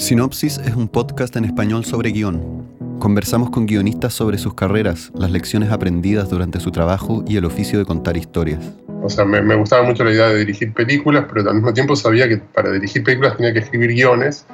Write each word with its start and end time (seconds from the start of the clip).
Sinopsis 0.00 0.56
es 0.64 0.74
un 0.74 0.88
podcast 0.88 1.36
en 1.36 1.44
español 1.44 1.84
sobre 1.84 2.10
guion. 2.10 2.66
Conversamos 2.98 3.50
con 3.50 3.66
guionistas 3.66 4.14
sobre 4.14 4.38
sus 4.38 4.54
carreras, 4.54 5.12
las 5.14 5.30
lecciones 5.30 5.70
aprendidas 5.70 6.30
durante 6.30 6.58
su 6.58 6.70
trabajo 6.70 7.22
y 7.28 7.36
el 7.36 7.44
oficio 7.44 7.78
de 7.78 7.84
contar 7.84 8.16
historias. 8.16 8.60
O 9.02 9.10
sea, 9.10 9.26
me, 9.26 9.54
gustaba 9.56 9.82
mucho 9.82 10.02
la 10.02 10.12
idea 10.12 10.28
de 10.28 10.38
dirigir 10.38 10.72
películas, 10.72 11.26
pero 11.28 11.50
al 11.50 11.56
mismo 11.56 11.74
tiempo 11.74 11.94
sabía 11.96 12.26
que 12.30 12.38
para 12.38 12.72
dirigir 12.72 13.04
películas 13.04 13.36
tenía 13.36 13.52
que 13.52 13.58
escribir 13.58 13.90
guiones 13.90 14.46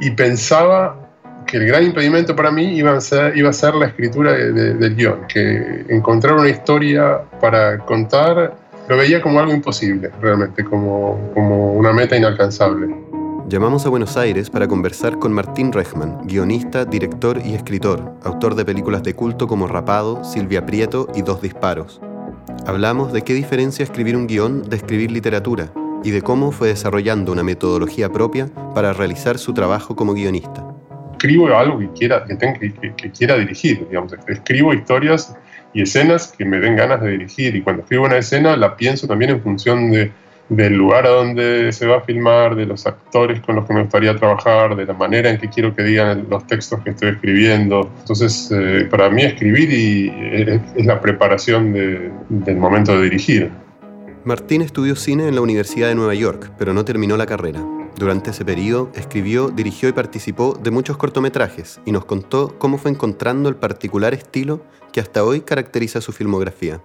y 0.00 0.10
pensaba 0.12 0.96
que 1.46 1.58
el 1.58 1.66
gran 1.66 1.84
impedimento 1.84 2.34
para 2.34 2.50
mí 2.50 2.78
iba 2.78 2.96
a 2.96 3.00
ser, 3.02 3.36
iba 3.36 3.50
a 3.50 3.52
ser 3.52 3.74
la 3.74 3.88
escritura 3.88 4.32
del 4.32 4.96
guion, 4.96 5.26
que 5.28 5.84
encontrar 5.90 6.34
una 6.34 6.48
historia 6.48 7.20
para 7.42 7.78
contar 7.84 8.56
lo 8.88 8.96
veía 8.96 9.20
como 9.20 9.38
algo 9.38 9.52
imposible, 9.52 10.10
realmente, 10.20 10.64
como, 10.64 11.30
como 11.34 11.74
una 11.74 11.92
meta 11.92 12.16
inalcanzable. 12.16 12.88
Llamamos 13.48 13.86
a 13.86 13.88
Buenos 13.88 14.18
Aires 14.18 14.50
para 14.50 14.68
conversar 14.68 15.18
con 15.18 15.32
Martín 15.32 15.72
Rechman, 15.72 16.26
guionista, 16.26 16.84
director 16.84 17.40
y 17.42 17.54
escritor, 17.54 18.12
autor 18.22 18.54
de 18.54 18.66
películas 18.66 19.02
de 19.02 19.14
culto 19.14 19.48
como 19.48 19.66
Rapado, 19.66 20.22
Silvia 20.22 20.66
Prieto 20.66 21.08
y 21.14 21.22
Dos 21.22 21.40
Disparos. 21.40 21.98
Hablamos 22.66 23.10
de 23.10 23.22
qué 23.22 23.32
diferencia 23.32 23.82
escribir 23.82 24.18
un 24.18 24.26
guion 24.26 24.68
de 24.68 24.76
escribir 24.76 25.10
literatura 25.10 25.72
y 26.04 26.10
de 26.10 26.20
cómo 26.20 26.52
fue 26.52 26.68
desarrollando 26.68 27.32
una 27.32 27.42
metodología 27.42 28.12
propia 28.12 28.50
para 28.74 28.92
realizar 28.92 29.38
su 29.38 29.54
trabajo 29.54 29.96
como 29.96 30.12
guionista. 30.12 30.66
Escribo 31.12 31.46
algo 31.56 31.78
que 31.78 31.90
quiera, 31.92 32.26
que, 32.26 32.34
tenga, 32.34 32.58
que, 32.58 33.10
quiera 33.12 33.38
dirigir, 33.38 33.88
digamos. 33.88 34.12
Escribo 34.26 34.74
historias 34.74 35.34
y 35.72 35.80
escenas 35.80 36.34
que 36.36 36.44
me 36.44 36.60
den 36.60 36.76
ganas 36.76 37.00
de 37.00 37.12
dirigir 37.12 37.56
y 37.56 37.62
cuando 37.62 37.80
escribo 37.80 38.04
una 38.04 38.18
escena 38.18 38.58
la 38.58 38.76
pienso 38.76 39.06
también 39.06 39.30
en 39.30 39.40
función 39.40 39.90
de 39.90 40.12
del 40.48 40.74
lugar 40.74 41.06
a 41.06 41.10
donde 41.10 41.72
se 41.72 41.86
va 41.86 41.98
a 41.98 42.00
filmar, 42.00 42.56
de 42.56 42.66
los 42.66 42.86
actores 42.86 43.40
con 43.40 43.56
los 43.56 43.66
que 43.66 43.74
me 43.74 43.82
gustaría 43.82 44.16
trabajar, 44.16 44.76
de 44.76 44.86
la 44.86 44.94
manera 44.94 45.30
en 45.30 45.38
que 45.38 45.48
quiero 45.48 45.74
que 45.74 45.82
digan 45.82 46.26
los 46.30 46.46
textos 46.46 46.80
que 46.80 46.90
estoy 46.90 47.10
escribiendo. 47.10 47.90
Entonces, 48.00 48.50
eh, 48.52 48.86
para 48.90 49.10
mí 49.10 49.22
escribir 49.22 49.70
y, 49.70 50.08
es, 50.76 50.86
la 50.86 51.00
preparación 51.00 51.72
del 51.72 52.56
momento 52.56 52.96
de 52.96 53.04
dirigir. 53.04 53.50
Martín 54.24 54.62
estudió 54.62 54.96
cine 54.96 55.28
en 55.28 55.34
la 55.34 55.40
Universidad 55.40 55.88
de 55.88 55.94
Nueva 55.94 56.14
York, 56.14 56.50
pero 56.58 56.72
no 56.74 56.84
terminó 56.84 57.16
la 57.16 57.26
carrera. 57.26 57.64
Durante 57.96 58.30
ese 58.30 58.44
periodo 58.44 58.90
escribió, 58.94 59.48
dirigió 59.48 59.88
y 59.88 59.92
participó 59.92 60.58
de 60.62 60.70
muchos 60.70 60.96
cortometrajes 60.96 61.80
y 61.84 61.92
nos 61.92 62.04
contó 62.04 62.56
cómo 62.58 62.78
fue 62.78 62.90
encontrando 62.90 63.48
el 63.48 63.56
particular 63.56 64.14
estilo 64.14 64.62
que 64.92 65.00
hasta 65.00 65.24
hoy 65.24 65.40
caracteriza 65.40 66.00
su 66.00 66.12
filmografía. 66.12 66.80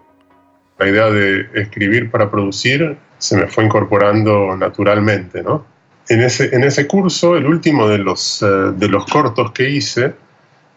La 0.78 0.88
idea 0.88 1.10
de 1.10 1.48
escribir 1.54 2.10
para 2.10 2.30
producir 2.30 2.98
se 3.18 3.38
me 3.38 3.48
fue 3.48 3.64
incorporando 3.64 4.56
naturalmente, 4.58 5.44
¿no? 5.44 5.66
En 6.10 6.22
ese, 6.22 6.54
en 6.54 6.64
ese 6.64 6.86
curso, 6.88 7.38
el 7.38 7.46
último 7.46 7.88
de 7.88 7.98
los, 7.98 8.42
eh, 8.42 8.46
de 8.76 8.90
los 8.90 9.06
cortos 9.06 9.52
que 9.52 9.70
hice, 9.70 10.14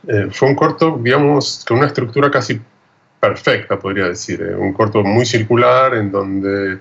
eh, 0.06 0.28
fue 0.30 0.48
un 0.48 0.55
corto, 0.55 1.00
digamos, 1.03 1.64
con 1.66 1.78
una 1.78 1.88
estructura 1.88 2.30
casi 2.30 2.61
perfecta, 3.19 3.78
podría 3.78 4.05
decir. 4.05 4.41
Eh, 4.41 4.55
un 4.55 4.72
corto 4.72 5.03
muy 5.03 5.27
circular 5.27 5.94
en 5.94 6.12
donde 6.12 6.78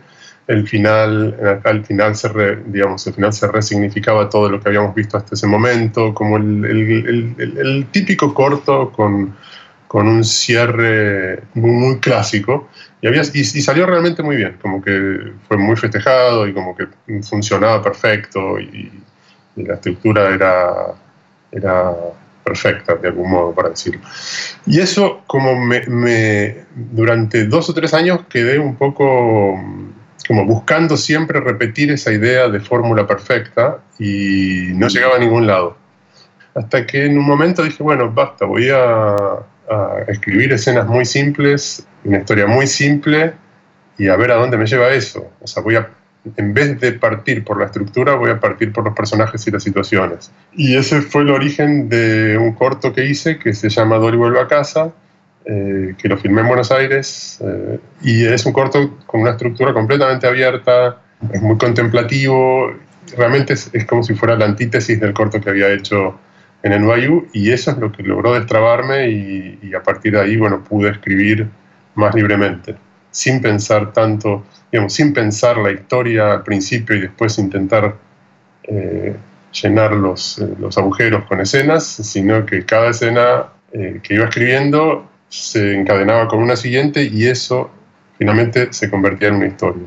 el 0.48 0.68
final, 0.68 1.62
al 1.64 1.84
final 1.84 2.16
se, 2.16 2.30
digamos, 2.68 3.08
el 3.08 3.14
final 3.16 3.34
se 3.34 3.48
resignificaba 3.48 4.30
todo 4.30 4.48
lo 4.48 4.60
que 4.62 4.70
habíamos 4.70 4.94
visto 4.94 5.18
hasta 5.18 5.34
ese 5.34 5.48
momento, 5.48 6.14
como 6.14 6.38
el, 6.38 6.64
el, 6.66 7.58
el, 7.58 7.88
típico 7.88 8.32
corto 8.32 8.92
con, 8.92 9.36
con 9.88 10.08
un 10.08 10.24
cierre 10.24 11.44
muy, 11.54 11.72
muy 11.72 12.00
clásico 12.00 12.70
y, 13.34 13.44
salió 13.62 13.86
realmente 13.86 14.24
muy 14.24 14.36
bien, 14.36 14.58
como 14.62 14.82
que 14.82 15.34
fue 15.48 15.58
muy 15.58 15.76
festejado 15.76 16.48
y 16.48 16.54
como 16.54 16.76
que 16.76 16.88
funcionaba 17.22 17.82
perfecto 17.82 18.60
y, 18.60 18.92
la 19.58 19.76
estructura 19.76 20.34
era, 20.34 20.94
era 21.50 21.94
perfecta, 22.44 22.96
de 22.96 23.08
algún 23.08 23.32
modo, 23.32 23.56
para 23.56 23.70
decirlo. 23.70 24.02
Y 24.66 24.82
eso, 24.82 25.22
como 25.28 25.56
me, 25.56 26.66
durante 26.76 27.46
dos 27.46 27.70
o 27.70 27.74
tres 27.74 27.94
años 27.94 28.20
quedé 28.28 28.60
un 28.60 28.76
poco 28.76 29.58
como 30.28 30.46
buscando 30.46 30.98
siempre 30.98 31.40
repetir 31.40 31.90
esa 31.90 32.12
idea 32.12 32.50
de 32.50 32.60
fórmula 32.60 33.08
perfecta 33.08 33.80
y 33.98 34.72
no 34.74 34.90
llegaba 34.90 35.16
a 35.16 35.20
ningún 35.20 35.48
lado. 35.48 35.78
Hasta 36.54 36.86
que 36.86 37.06
en 37.06 37.18
un 37.18 37.26
momento 37.26 37.64
dije, 37.64 37.82
bueno, 37.82 38.12
basta, 38.12 38.44
voy 38.44 38.70
a 38.74 39.16
a 39.70 40.04
escribir 40.08 40.54
escenas 40.54 40.88
muy 40.88 41.06
simples, 41.06 41.86
una 42.04 42.20
historia 42.20 42.48
muy 42.48 42.68
simple 42.68 43.34
y 43.98 44.08
a 44.08 44.16
ver 44.16 44.32
a 44.32 44.36
dónde 44.36 44.58
me 44.58 44.66
lleva 44.66 44.90
eso. 44.90 45.32
O 45.42 45.48
sea, 45.48 45.64
voy 45.64 45.76
a, 45.76 45.90
en 46.38 46.54
vez 46.54 46.80
de 46.80 46.94
partir 46.94 47.44
por 47.44 47.60
la 47.60 47.66
estructura, 47.66 48.16
voy 48.16 48.32
a 48.32 48.40
partir 48.40 48.72
por 48.72 48.84
los 48.84 48.96
personajes 48.96 49.46
y 49.48 49.52
las 49.52 49.64
situaciones. 49.64 50.32
Y 50.54 50.76
ese 50.76 51.02
fue 51.02 51.24
el 51.24 51.30
origen 51.30 51.90
de 51.90 52.38
un 52.38 52.54
corto 52.54 52.94
que 52.94 53.06
hice 53.06 53.38
que 53.38 53.54
se 53.54 53.70
llama 53.70 53.98
Dolly 53.98 54.18
vuelve 54.18 54.40
a 54.40 54.48
casa, 54.48 54.94
eh, 55.46 55.96
que 55.98 56.08
lo 56.10 56.18
filmé 56.18 56.42
en 56.42 56.48
Buenos 56.48 56.72
Aires. 56.72 57.40
Eh, 57.42 57.80
y 58.02 58.26
es 58.26 58.46
un 58.46 58.54
corto 58.54 58.98
con 59.06 59.22
una 59.22 59.32
estructura 59.32 59.74
completamente 59.74 60.28
abierta, 60.28 61.02
es 61.32 61.42
muy 61.42 61.58
contemplativo. 61.58 62.74
Realmente 63.18 63.54
es 63.54 63.86
como 63.86 64.04
si 64.04 64.16
fuera 64.16 64.36
la 64.36 64.46
antítesis 64.46 65.00
del 65.00 65.14
corto 65.14 65.40
que 65.40 65.50
había 65.50 65.72
hecho 65.72 66.20
en 66.66 66.74
el 66.74 66.82
NYU 66.82 67.28
y 67.32 67.52
eso 67.52 67.70
es 67.70 67.78
lo 67.78 67.92
que 67.92 68.02
logró 68.02 68.34
destrabarme 68.34 69.08
y, 69.08 69.72
a 69.76 69.84
partir 69.84 70.14
de 70.14 70.22
ahí, 70.22 70.36
bueno, 70.36 70.64
pude 70.64 70.90
escribir 70.90 71.48
más 71.94 72.16
libremente, 72.16 72.76
sin 73.12 73.40
pensar 73.40 73.94
tanto, 73.94 74.44
digamos, 74.72 74.92
sin 74.92 75.14
pensar 75.14 75.60
la 75.60 75.72
historia 75.72 76.34
al 76.34 76.44
principio 76.44 76.96
y 76.96 77.02
después 77.02 77.38
intentar 77.38 77.96
eh, 78.64 79.16
llenar 79.62 79.94
los, 79.94 80.40
eh, 80.40 80.56
los, 80.60 80.76
agujeros 80.80 81.26
con 81.26 81.40
escenas, 81.40 81.86
sino 81.86 82.48
que 82.48 82.66
cada 82.66 82.90
escena 82.90 83.46
eh, 83.72 84.00
que 84.02 84.16
iba 84.16 84.26
escribiendo 84.26 85.08
se 85.30 85.76
encadenaba 85.76 86.28
con 86.28 86.42
una 86.42 86.56
siguiente 86.56 87.04
y 87.04 87.28
eso 87.28 87.70
finalmente 88.18 88.74
se 88.74 88.90
convertía 88.90 89.28
en 89.28 89.36
una 89.36 89.48
historia. 89.48 89.84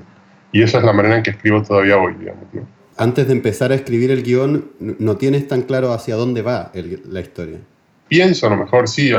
Y 0.53 0.63
esa 0.63 0.79
es 0.79 0.85
la 0.85 0.93
manera 0.93 1.17
en 1.17 1.25
que 1.25 1.31
escribo 1.31 1.61
todavía 1.61 1.99
hoy, 1.99 2.15
digamos. 2.15 2.45
Antes 2.99 3.29
de 3.29 3.33
empezar 3.33 3.73
a 3.73 3.77
escribir 3.77 4.11
el 4.11 4.23
guion, 4.23 4.73
no 4.81 5.17
tienes 5.17 5.47
tan 5.47 5.63
claro 5.63 5.93
hacia 5.93 6.17
dónde 6.17 6.43
va 6.43 6.73
la 7.09 7.21
historia. 7.21 7.59
Pienso, 8.09 8.47
a 8.47 8.51
lo 8.51 8.57
mejor 8.57 8.89
sí, 8.89 9.13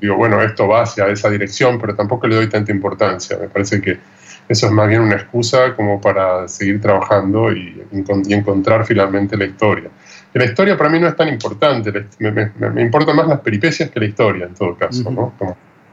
digo, 0.00 0.16
bueno, 0.16 0.40
esto 0.42 0.66
va 0.66 0.82
hacia 0.82 1.08
esa 1.08 1.28
dirección, 1.28 1.78
pero 1.80 1.94
tampoco 1.94 2.26
le 2.26 2.36
doy 2.36 2.48
tanta 2.48 2.72
importancia. 2.72 3.36
Me 3.36 3.48
parece 3.48 3.80
que 3.80 3.98
eso 4.48 4.66
es 4.66 4.72
más 4.72 4.88
bien 4.88 5.02
una 5.02 5.16
excusa 5.16 5.74
como 5.76 6.00
para 6.00 6.48
seguir 6.48 6.80
trabajando 6.80 7.52
y, 7.52 7.82
encontrar 7.92 8.86
finalmente 8.86 9.36
la 9.36 9.44
historia. 9.44 9.90
la 10.32 10.44
historia 10.44 10.76
para 10.76 10.88
mí 10.88 10.98
no 10.98 11.08
es 11.08 11.16
tan 11.16 11.28
importante, 11.28 12.06
me, 12.18 12.30
me, 12.30 12.80
importan 12.80 13.16
más 13.16 13.28
las 13.28 13.40
peripecias 13.40 13.90
que 13.90 14.00
la 14.00 14.06
historia 14.06 14.46
en 14.46 14.54
todo 14.54 14.74
caso, 14.76 15.10
¿no? 15.10 15.34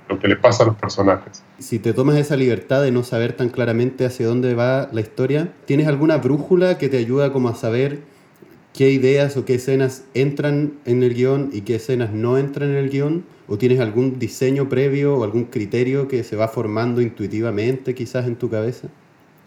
Lo 0.08 0.20
que 0.20 0.28
le 0.28 0.36
pasa 0.36 0.64
a 0.64 0.68
los 0.68 0.76
personajes. 0.76 1.44
Si 1.60 1.80
te 1.80 1.94
tomas 1.94 2.18
esa 2.18 2.36
libertad 2.36 2.84
de 2.84 2.92
no 2.92 3.04
saber 3.04 3.34
tan 3.34 3.50
claramente 3.50 4.06
hacia 4.06 4.28
dónde 4.28 4.54
va 4.54 4.90
la 4.92 5.02
historia, 5.02 5.54
¿tienes 5.66 5.88
alguna 5.88 6.18
brújula 6.18 6.78
que 6.78 6.90
te 6.90 6.98
ayuda 6.98 7.32
como 7.32 7.50
a 7.50 7.56
saber 7.56 8.00
qué 8.74 8.92
ideas 8.92 9.38
o 9.38 9.46
qué 9.46 9.56
escenas 9.56 10.04
entran 10.14 10.74
en 10.86 11.02
el 11.02 11.14
guion 11.14 11.50
y 11.54 11.62
qué 11.62 11.76
escenas 11.76 12.12
no 12.12 12.38
entran 12.38 12.70
en 12.70 12.78
el 12.78 12.90
guion? 12.90 13.26
¿O 13.48 13.58
tienes 13.58 13.80
algún 13.80 14.20
diseño 14.20 14.70
previo 14.70 15.16
o 15.16 15.24
algún 15.24 15.46
criterio 15.46 16.08
que 16.08 16.24
se 16.24 16.36
va 16.36 16.48
formando 16.48 17.02
intuitivamente 17.02 17.94
quizás 17.94 18.26
en 18.26 18.36
tu 18.36 18.50
cabeza? 18.50 18.90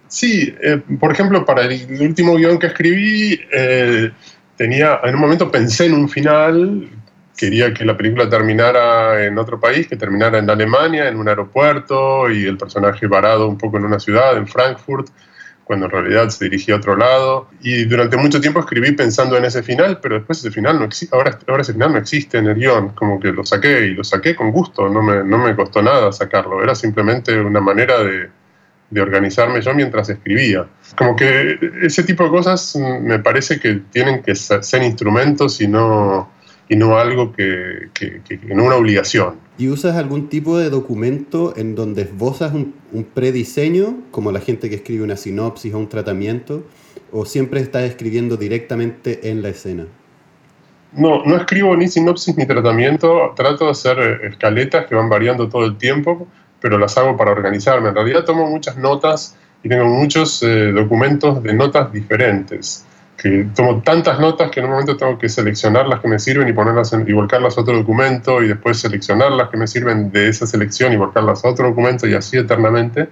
Sí, 0.09 0.55
eh, 0.63 0.81
por 0.99 1.13
ejemplo, 1.13 1.45
para 1.45 1.67
el 1.67 2.01
último 2.01 2.37
guion 2.37 2.59
que 2.59 2.69
escribí, 2.69 3.39
eh, 3.53 4.11
tenía, 4.57 5.01
en 5.05 5.15
un 5.15 5.21
momento 5.21 5.51
pensé 5.51 5.87
en 5.87 5.95
un 5.95 6.09
final 6.09 6.89
quería 7.39 7.73
que 7.73 7.85
la 7.85 7.97
película 7.97 8.29
terminara 8.29 9.25
en 9.25 9.39
otro 9.39 9.61
país, 9.61 9.87
que 9.87 9.97
terminara 9.97 10.39
en 10.39 10.51
Alemania, 10.51 11.09
en 11.09 11.17
un 11.17 11.29
aeropuerto, 11.29 12.29
y 12.31 12.45
el 12.45 12.59
personaje 12.59 13.07
varado 13.07 13.49
un 13.49 13.57
poco 13.57 13.79
en 13.79 13.85
una 13.85 14.01
ciudad, 14.01 14.37
en 14.37 14.47
Frankfurt, 14.47 15.09
cuando 15.63 15.87
en 15.87 15.93
realidad 15.93 16.29
se 16.31 16.47
dirigía 16.47 16.75
a 16.75 16.79
otro 16.79 16.97
lado. 16.97 17.49
Y 17.61 17.85
durante 17.85 18.17
mucho 18.17 18.41
tiempo 18.41 18.59
escribí 18.59 18.93
pensando 18.93 19.37
en 19.37 19.45
ese 19.45 19.63
final, 19.63 20.01
pero 20.03 20.17
después 20.17 20.39
ese 20.41 20.51
final 20.51 20.81
no 20.81 20.85
existe, 20.85 21.15
ahora, 21.15 21.39
ahora 21.47 21.63
ese 21.63 21.75
final 21.75 21.93
no 21.93 21.99
existe 21.99 22.39
en 22.39 22.49
el 22.49 22.57
guion, 22.57 22.91
como 22.91 23.21
que 23.21 23.29
lo 23.29 23.45
saqué 23.45 23.87
y 23.87 23.95
lo 23.95 24.03
saqué 24.03 24.35
con 24.35 24.51
gusto, 24.51 24.89
no 24.89 25.01
me, 25.01 25.23
no 25.23 25.39
me 25.39 25.55
costó 25.55 25.81
nada 25.81 26.11
sacarlo, 26.11 26.63
era 26.63 26.75
simplemente 26.75 27.39
una 27.39 27.61
manera 27.61 28.03
de, 28.03 28.31
de 28.91 29.01
organizarme 29.01 29.61
yo 29.61 29.75
mientras 29.75 30.09
escribía. 30.09 30.67
Como 30.97 31.15
que 31.15 31.59
ese 31.83 32.03
tipo 32.03 32.25
de 32.25 32.31
cosas 32.31 32.75
me 32.77 33.21
parece 33.21 33.61
que 33.61 33.83
tienen 33.93 34.23
que 34.23 34.35
ser 34.35 34.83
instrumentos 34.83 35.61
y 35.61 35.69
no 35.69 36.37
y 36.69 36.77
no 36.77 36.99
algo 36.99 37.33
que, 37.33 37.89
que, 37.95 38.21
no 38.55 38.65
una 38.65 38.77
obligación. 38.77 39.37
¿Y 39.57 39.69
usas 39.69 39.97
algún 39.97 40.29
tipo 40.29 40.59
de 40.59 40.71
documento 40.71 41.55
en 41.57 41.75
donde 41.75 42.03
esbozas 42.03 42.53
un, 42.53 42.75
un, 42.93 43.05
prediseño, 43.05 44.03
como 44.11 44.31
la 44.31 44.41
gente 44.41 44.69
que 44.69 44.77
escribe 44.77 45.03
una 45.03 45.17
sinopsis 45.17 45.73
o 45.75 45.79
un 45.79 45.89
tratamiento, 45.89 46.65
o 47.11 47.25
siempre 47.25 47.61
estás 47.61 47.85
escribiendo 47.85 48.37
directamente 48.37 49.31
en 49.31 49.43
la 49.43 49.49
escena? 49.49 49.87
No, 50.93 51.25
no 51.25 51.37
escribo 51.37 51.77
ni 51.77 51.89
sinopsis 51.89 52.37
ni 52.37 52.47
tratamiento, 52.47 53.33
trato 53.35 53.67
de 53.67 53.71
hacer 53.71 53.99
escaletas 54.25 54.87
que 54.87 54.95
van 54.95 55.09
variando 55.09 55.49
todo 55.49 55.65
el 55.65 55.77
tiempo, 55.77 56.27
pero 56.61 56.79
las 56.79 56.97
hago 56.97 57.17
para 57.17 57.31
organizarme. 57.31 57.89
En 57.89 57.95
realidad 57.95 58.25
tomo 58.25 58.49
muchas 58.49 58.77
notas 58.77 59.37
y 59.63 59.69
tengo 59.69 59.87
muchos 59.87 60.43
eh, 60.43 60.73
documentos 60.73 61.43
de 61.43 61.53
notas 61.53 61.93
diferentes 61.93 62.87
que 63.19 63.49
tomo 63.55 63.83
tantas 63.83 64.21
notas 64.21 64.49
que 64.51 64.61
en 64.61 64.67
un 64.67 64.73
momento 64.73 64.97
tengo 64.97 65.19
que 65.19 65.29
seleccionar 65.29 65.89
las 65.89 65.99
que 65.99 66.07
me 66.07 66.21
sirven 66.21 66.49
y 66.49 66.53
ponerlas 66.53 66.93
y 66.93 67.13
volcarlas 67.13 67.59
a 67.59 67.63
otro 67.63 67.77
documento 67.77 68.41
y 68.43 68.49
después 68.49 68.79
seleccionar 68.79 69.33
las 69.33 69.49
que 69.49 69.57
me 69.57 69.67
sirven 69.67 70.13
de 70.13 70.29
esa 70.29 70.47
selección 70.47 70.93
y 70.93 70.97
volcarlas 70.97 71.45
a 71.45 71.49
otro 71.49 71.67
documento 71.67 72.07
y 72.07 72.15
así 72.15 72.39
eternamente. 72.39 73.09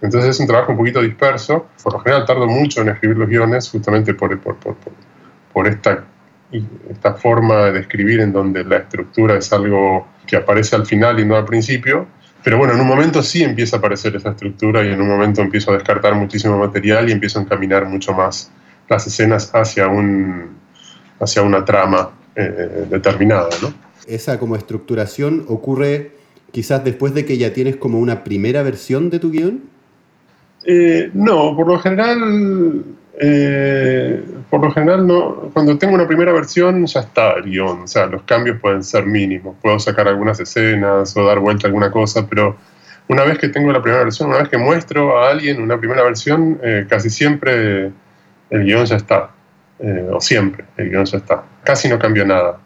Entonces 0.00 0.30
es 0.30 0.40
un 0.40 0.46
trabajo 0.46 0.70
un 0.70 0.78
poquito 0.78 1.02
disperso. 1.02 1.66
Por 1.82 1.94
lo 1.94 1.98
general 1.98 2.24
tardo 2.26 2.46
mucho 2.46 2.80
en 2.80 2.90
escribir 2.90 3.18
los 3.18 3.28
guiones 3.28 3.68
justamente 3.68 4.14
por, 4.14 4.38
por, 4.38 4.54
por, 4.54 4.76
por 5.52 5.66
esta, 5.66 6.04
esta 6.88 7.14
forma 7.14 7.72
de 7.72 7.80
escribir 7.80 8.20
en 8.20 8.32
donde 8.32 8.62
la 8.62 8.76
estructura 8.76 9.36
es 9.36 9.52
algo 9.52 10.06
que 10.28 10.36
aparece 10.36 10.76
al 10.76 10.86
final 10.86 11.18
y 11.18 11.24
no 11.24 11.34
al 11.34 11.44
principio. 11.44 12.06
Pero 12.44 12.56
bueno, 12.56 12.74
en 12.74 12.80
un 12.80 12.86
momento 12.86 13.20
sí 13.20 13.42
empieza 13.42 13.76
a 13.76 13.78
aparecer 13.80 14.14
esa 14.14 14.30
estructura 14.30 14.84
y 14.84 14.92
en 14.92 15.00
un 15.00 15.08
momento 15.08 15.42
empiezo 15.42 15.72
a 15.72 15.74
descartar 15.74 16.14
muchísimo 16.14 16.56
material 16.56 17.08
y 17.08 17.12
empiezo 17.12 17.40
a 17.40 17.42
encaminar 17.42 17.84
mucho 17.86 18.14
más 18.14 18.52
las 18.90 19.06
escenas 19.06 19.50
hacia, 19.54 19.88
un, 19.88 20.56
hacia 21.20 21.42
una 21.42 21.64
trama 21.64 22.10
eh, 22.34 22.86
determinada. 22.90 23.48
¿no? 23.62 23.72
Esa 24.06 24.38
como 24.38 24.56
estructuración 24.56 25.46
ocurre 25.48 26.10
quizás 26.50 26.84
después 26.84 27.14
de 27.14 27.24
que 27.24 27.38
ya 27.38 27.52
tienes 27.52 27.76
como 27.76 28.00
una 28.00 28.24
primera 28.24 28.62
versión 28.62 29.08
de 29.08 29.20
tu 29.20 29.30
guion. 29.30 29.62
Eh, 30.66 31.10
no, 31.14 31.54
por 31.56 31.68
lo 31.68 31.78
general, 31.78 32.84
eh, 33.20 34.24
por 34.50 34.60
lo 34.60 34.72
general 34.72 35.06
no. 35.06 35.50
Cuando 35.52 35.78
tengo 35.78 35.94
una 35.94 36.08
primera 36.08 36.32
versión 36.32 36.84
ya 36.86 37.00
está 37.00 37.34
el 37.34 37.44
guion, 37.44 37.82
o 37.82 37.86
sea, 37.86 38.06
los 38.06 38.22
cambios 38.24 38.58
pueden 38.60 38.82
ser 38.82 39.06
mínimos. 39.06 39.54
Puedo 39.62 39.78
sacar 39.78 40.08
algunas 40.08 40.40
escenas 40.40 41.16
o 41.16 41.24
dar 41.24 41.38
vuelta 41.38 41.66
a 41.66 41.68
alguna 41.68 41.92
cosa, 41.92 42.26
pero 42.28 42.56
una 43.06 43.22
vez 43.22 43.38
que 43.38 43.48
tengo 43.48 43.70
la 43.70 43.80
primera 43.80 44.02
versión, 44.02 44.30
una 44.30 44.38
vez 44.38 44.48
que 44.48 44.58
muestro 44.58 45.16
a 45.22 45.30
alguien 45.30 45.62
una 45.62 45.78
primera 45.78 46.02
versión, 46.02 46.60
casi 46.88 47.08
siempre 47.08 47.92
el 48.50 48.64
guion 48.64 48.84
ya 48.84 48.96
está. 48.96 49.30
Eh, 49.78 50.08
o 50.12 50.20
siempre, 50.20 50.64
el 50.76 50.90
guion 50.90 51.04
ya 51.04 51.18
está. 51.18 51.44
Casi 51.64 51.88
no 51.88 51.98
cambio 51.98 52.26
nada. 52.26 52.60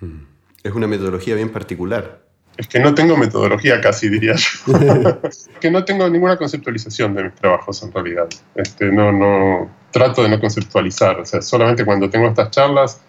Mm. 0.00 0.22
Es 0.62 0.72
una 0.72 0.86
metodología 0.86 1.34
bien 1.34 1.50
particular. 1.50 2.22
Es 2.56 2.68
que 2.68 2.78
no 2.78 2.94
tengo 2.94 3.16
metodología 3.16 3.80
casi, 3.80 4.08
diría 4.08 4.34
yo. 4.36 5.20
que 5.60 5.70
no 5.70 5.84
tengo 5.84 6.08
ninguna 6.08 6.36
conceptualización 6.36 7.14
de 7.14 7.24
mis 7.24 7.34
trabajos 7.34 7.82
en 7.82 7.92
realidad. 7.92 8.28
Este, 8.54 8.92
no, 8.92 9.10
no, 9.10 9.70
trato 9.90 10.22
de 10.22 10.28
no 10.28 10.38
conceptualizar. 10.38 11.18
O 11.18 11.26
sea, 11.26 11.42
solamente 11.42 11.84
cuando 11.84 12.08
tengo 12.08 12.28
estas 12.28 12.50
charlas 12.50 13.00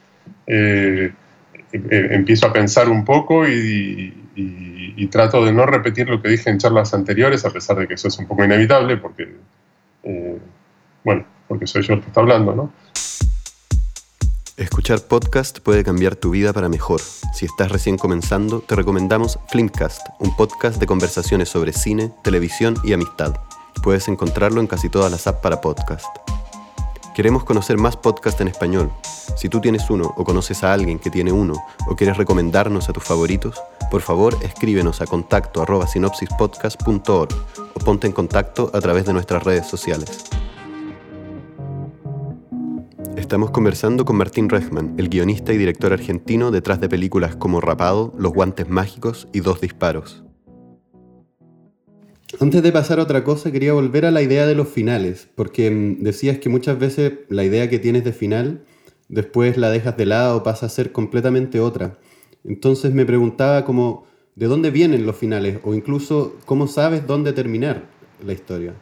eh, 0.48 1.14
eh, 1.72 2.08
empiezo 2.12 2.48
a 2.48 2.54
pensar 2.54 2.90
un 2.90 3.06
poco 3.06 3.48
y, 3.48 4.22
trato 5.12 5.46
de 5.46 5.54
no 5.54 5.66
repetir 5.66 6.10
lo 6.10 6.22
que 6.22 6.28
dije 6.28 6.50
en 6.50 6.58
charlas 6.58 6.94
anteriores, 6.94 7.46
a 7.46 7.52
pesar 7.52 7.78
de 7.78 7.88
que 7.88 7.94
eso 7.94 8.10
es 8.10 8.18
un 8.18 8.28
poco 8.28 8.44
inevitable, 8.44 8.98
porque, 8.98 9.30
bueno, 11.06 11.26
porque 11.48 11.68
soy 11.68 11.84
yo 11.84 11.94
el 11.94 12.02
que 12.02 12.08
está 12.08 12.22
hablando, 12.22 12.56
¿no? 12.56 12.72
Escuchar 14.58 15.02
podcast 15.02 15.60
puede 15.60 15.84
cambiar 15.84 16.16
tu 16.16 16.30
vida 16.30 16.54
para 16.54 16.70
mejor. 16.70 17.02
Si 17.34 17.46
estás 17.46 17.74
recién 17.74 17.98
comenzando, 17.98 18.62
te 18.62 18.76
recomendamos 18.76 19.38
Flimcast, 19.50 20.00
un 20.20 20.34
podcast 20.38 20.80
de 20.80 20.86
conversaciones 20.86 21.50
sobre 21.50 21.74
cine, 21.74 22.14
televisión 22.24 22.76
y 22.82 22.94
amistad. 22.94 23.36
Puedes 23.84 24.08
encontrarlo 24.08 24.62
en 24.62 24.68
casi 24.68 24.88
todas 24.88 25.12
las 25.12 25.28
apps 25.28 25.42
para 25.42 25.60
podcast. 25.60 26.06
Queremos 27.14 27.44
conocer 27.44 27.78
más 27.78 27.98
podcasts 27.98 28.40
en 28.40 28.48
español. 28.48 28.92
Si 29.36 29.50
tú 29.50 29.60
tienes 29.60 29.90
uno 29.90 30.14
o 30.16 30.24
conoces 30.24 30.64
a 30.64 30.72
alguien 30.72 31.00
que 31.00 31.10
tiene 31.10 31.34
uno 31.34 31.56
o 31.90 31.96
quieres 31.98 32.16
recomendarnos 32.16 32.88
a 32.88 32.94
tus 32.94 33.04
favoritos, 33.04 33.62
por 33.92 34.02
favor 34.02 34.38
escríbenos 34.42 35.02
a 35.02 35.06
contacto 35.06 35.66
sinopsispodcast.org 35.86 37.36
o 37.74 37.80
ponte 37.80 38.08
en 38.08 38.14
contacto 38.14 38.72
a 38.74 38.80
través 38.80 39.06
de 39.06 39.14
nuestras 39.14 39.44
redes 39.44 39.68
sociales. 39.68 40.26
Estamos 43.36 43.52
conversando 43.52 44.06
con 44.06 44.16
Martín 44.16 44.48
Rechman, 44.48 44.96
el 44.98 45.10
guionista 45.10 45.52
y 45.52 45.58
director 45.58 45.92
argentino 45.92 46.52
detrás 46.52 46.80
de 46.80 46.88
películas 46.88 47.36
como 47.36 47.60
Rapado, 47.60 48.14
Los 48.18 48.32
Guantes 48.32 48.70
Mágicos 48.70 49.28
y 49.34 49.42
Dos 49.42 49.60
Disparos. 49.60 50.24
Antes 52.40 52.64
de 52.64 52.72
pasar 52.72 53.00
a 53.00 53.04
otra 53.04 53.26
cosa, 53.26 53.52
quería 53.52 53.74
volver 53.74 54.06
a 54.06 54.12
la 54.12 54.22
idea 54.22 54.48
de 54.48 54.56
los 54.56 54.70
finales, 54.70 55.28
porque 55.36 55.70
mm, 55.70 56.02
decías 56.02 56.38
que 56.38 56.48
muchas 56.48 56.80
veces 56.80 57.12
la 57.28 57.44
idea 57.44 57.70
que 57.70 57.78
tienes 57.78 58.06
de 58.06 58.14
final, 58.14 58.64
después 59.10 59.58
la 59.58 59.70
dejas 59.70 59.98
de 59.98 60.06
lado 60.06 60.42
pasa 60.42 60.68
a 60.68 60.70
ser 60.70 60.94
completamente 60.94 61.60
otra. 61.60 62.00
Entonces 62.46 62.94
me 62.94 63.06
preguntaba 63.06 63.66
como, 63.66 64.06
¿de 64.36 64.46
dónde 64.46 64.72
vienen 64.72 65.06
los 65.06 65.18
finales? 65.18 65.60
O 65.66 65.74
incluso, 65.74 66.38
¿cómo 66.46 66.68
sabes 66.68 67.06
dónde 67.06 67.34
terminar 67.34 67.84
la 68.26 68.32
historia? 68.32 68.76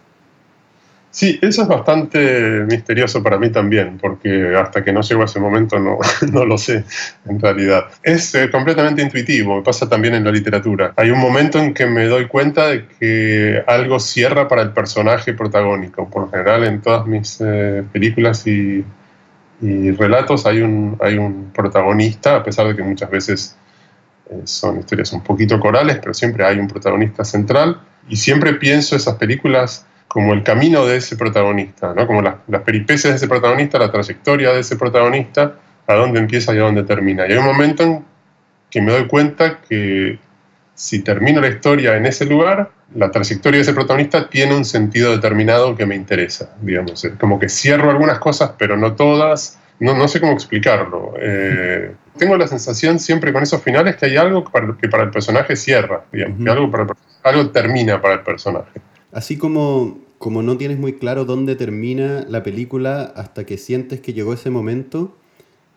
Sí, 1.14 1.38
eso 1.44 1.62
es 1.62 1.68
bastante 1.68 2.66
misterioso 2.68 3.22
para 3.22 3.38
mí 3.38 3.52
también, 3.52 4.00
porque 4.00 4.56
hasta 4.58 4.84
que 4.84 4.92
no 4.92 5.02
llego 5.02 5.22
a 5.22 5.26
ese 5.26 5.40
momento 5.40 5.78
no, 5.78 6.00
no 6.32 6.44
lo 6.44 6.58
sé 6.58 6.86
en 7.30 7.40
realidad. 7.40 7.86
Es 8.02 8.34
eh, 8.34 8.50
completamente 8.50 9.04
intuitivo, 9.04 9.62
pasa 9.62 9.88
también 9.88 10.16
en 10.16 10.24
la 10.24 10.32
literatura. 10.32 10.92
Hay 10.96 11.12
un 11.12 11.20
momento 11.20 11.60
en 11.60 11.76
que 11.76 11.86
me 11.86 12.06
doy 12.06 12.28
cuenta 12.28 12.70
de 12.70 12.88
que 12.88 13.64
algo 13.68 14.00
cierra 14.00 14.48
para 14.48 14.64
el 14.64 14.72
personaje 14.72 15.34
protagónico. 15.36 16.10
Por 16.10 16.24
lo 16.24 16.32
general 16.32 16.64
en 16.64 16.82
todas 16.82 17.06
mis 17.06 17.40
eh, 17.42 17.84
películas 17.94 18.48
y, 18.48 18.84
y, 19.62 19.92
relatos 19.92 20.48
hay 20.48 20.62
un, 20.62 20.98
hay 21.00 21.20
un 21.20 21.52
protagonista, 21.54 22.38
a 22.38 22.44
pesar 22.44 22.70
de 22.70 22.76
que 22.76 22.82
muchas 22.82 23.12
veces 23.12 23.56
eh, 24.32 24.42
son 24.46 24.80
historias 24.80 25.14
un 25.14 25.22
poquito 25.22 25.60
corales, 25.60 26.00
pero 26.00 26.16
siempre 26.16 26.44
hay 26.44 26.58
un 26.58 26.68
protagonista 26.68 27.24
central. 27.24 27.80
Y 28.10 28.16
siempre 28.16 28.56
pienso 28.56 28.96
esas 28.96 29.14
películas 29.18 29.86
como 30.14 30.34
el 30.34 30.44
camino 30.44 30.86
de 30.86 30.98
ese 30.98 31.18
protagonista, 31.18 31.92
¿no? 31.96 32.06
como 32.06 32.22
las 32.22 32.62
peripecias 32.64 33.14
de 33.14 33.18
ese 33.18 33.28
protagonista, 33.28 33.80
la 33.80 33.92
trayectoria 33.92 34.54
de 34.54 34.60
ese 34.60 34.76
protagonista, 34.76 35.56
a 35.88 35.94
dónde 35.96 36.20
empieza 36.20 36.54
y 36.54 36.60
a 36.60 36.62
dónde 36.62 36.84
termina. 36.84 37.28
Y 37.28 37.32
hay 37.32 37.40
un 37.40 37.46
momento 37.46 37.82
en 37.82 38.06
que 38.70 38.80
me 38.80 38.92
doy 38.92 39.08
cuenta 39.08 39.60
que 39.68 40.20
si 40.76 41.00
termino 41.00 41.42
la 41.42 41.48
historia 41.48 41.98
en 41.98 42.06
ese 42.06 42.28
lugar, 42.28 42.70
la 42.94 43.10
trayectoria 43.10 43.58
de 43.58 43.64
ese 43.64 43.74
protagonista 43.74 44.30
tiene 44.30 44.56
un 44.56 44.66
sentido 44.66 45.12
determinado 45.12 45.76
que 45.76 45.88
me 45.88 45.96
interesa, 45.96 46.56
digamos. 46.62 47.08
Como 47.20 47.40
que 47.40 47.50
cierro 47.50 47.90
algunas 47.90 48.20
cosas, 48.20 48.52
pero 48.56 48.78
no 48.78 48.94
todas. 48.94 49.60
No, 49.80 49.98
no 49.98 50.08
sé 50.08 50.22
cómo 50.22 50.34
explicarlo. 50.34 51.16
Eh, 51.20 51.92
tengo 52.20 52.38
la 52.38 52.46
sensación 52.46 53.00
siempre 53.00 53.34
con 53.34 53.42
esos 53.42 53.64
finales 53.64 53.96
que 53.96 54.06
hay 54.06 54.18
algo 54.18 54.44
que 54.80 54.90
para 54.90 55.04
el 55.06 55.10
personaje 55.10 55.56
cierra, 55.56 56.04
digamos, 56.12 56.38
que 56.38 56.50
algo, 56.52 56.70
para 56.70 56.86
algo 57.24 57.50
termina 57.50 58.00
para 58.00 58.14
el 58.14 58.22
personaje. 58.22 58.80
Así 59.12 59.38
como, 59.38 60.03
como 60.24 60.42
no 60.42 60.56
tienes 60.56 60.80
muy 60.80 60.94
claro 60.94 61.26
dónde 61.26 61.58
termina 61.58 62.26
la 62.30 62.44
película 62.44 63.12
hasta 63.18 63.46
que 63.46 63.58
sientes 63.58 64.00
que 64.00 64.14
llegó 64.14 64.32
ese 64.32 64.50
momento, 64.50 65.14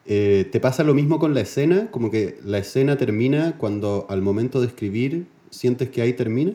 eh, 0.07 0.49
¿te 0.53 0.61
pasa 0.61 0.85
lo 0.85 0.95
mismo 0.95 1.19
con 1.19 1.35
la 1.35 1.41
escena? 1.41 1.88
Como 1.91 2.12
que 2.12 2.38
la 2.45 2.59
escena 2.59 2.97
termina 2.97 3.55
cuando 3.59 4.07
al 4.09 4.23
momento 4.23 4.61
de 4.61 4.69
escribir 4.69 5.26
sientes 5.50 5.88
que 5.88 6.00
ahí 6.00 6.12
termina. 6.12 6.53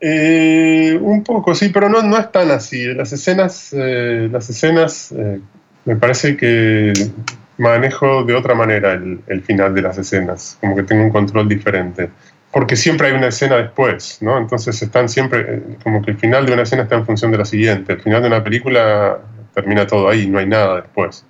Eh, 0.00 0.98
un 1.02 1.22
poco, 1.22 1.54
sí, 1.54 1.68
pero 1.68 1.90
no, 1.90 2.00
no 2.00 2.16
es 2.16 2.32
tan 2.32 2.50
así. 2.50 2.94
Las 2.94 3.12
escenas, 3.12 3.74
eh, 3.74 4.30
las 4.32 4.48
escenas 4.48 5.14
me 5.84 5.96
parece 5.96 6.34
que 6.34 6.94
manejo 7.58 8.24
de 8.24 8.32
otra 8.32 8.54
manera 8.54 8.94
el, 8.94 9.20
el, 9.26 9.42
final 9.42 9.74
de 9.74 9.82
las 9.82 9.98
escenas, 9.98 10.56
como 10.62 10.74
que 10.74 10.84
tengo 10.84 11.04
un 11.04 11.10
control 11.10 11.46
diferente 11.46 12.08
porque 12.54 12.76
siempre 12.76 13.08
hay 13.08 13.14
una 13.14 13.26
escena 13.26 13.56
después, 13.56 14.18
¿no? 14.20 14.38
Entonces 14.38 14.80
están 14.80 15.08
siempre, 15.08 15.40
eh, 15.40 15.62
como 15.82 16.00
que 16.00 16.12
el 16.12 16.16
final 16.16 16.46
de 16.46 16.52
una 16.52 16.62
escena 16.62 16.84
está 16.84 16.94
en 16.94 17.04
función 17.04 17.32
de 17.32 17.38
la 17.38 17.44
siguiente, 17.44 17.94
el 17.94 18.00
final 18.00 18.22
de 18.22 18.28
una 18.28 18.44
película 18.44 19.18
termina 19.52 19.88
todo 19.88 20.08
ahí, 20.08 20.28
no 20.28 20.38
hay 20.38 20.46
nada 20.46 20.76
después. 20.76 21.26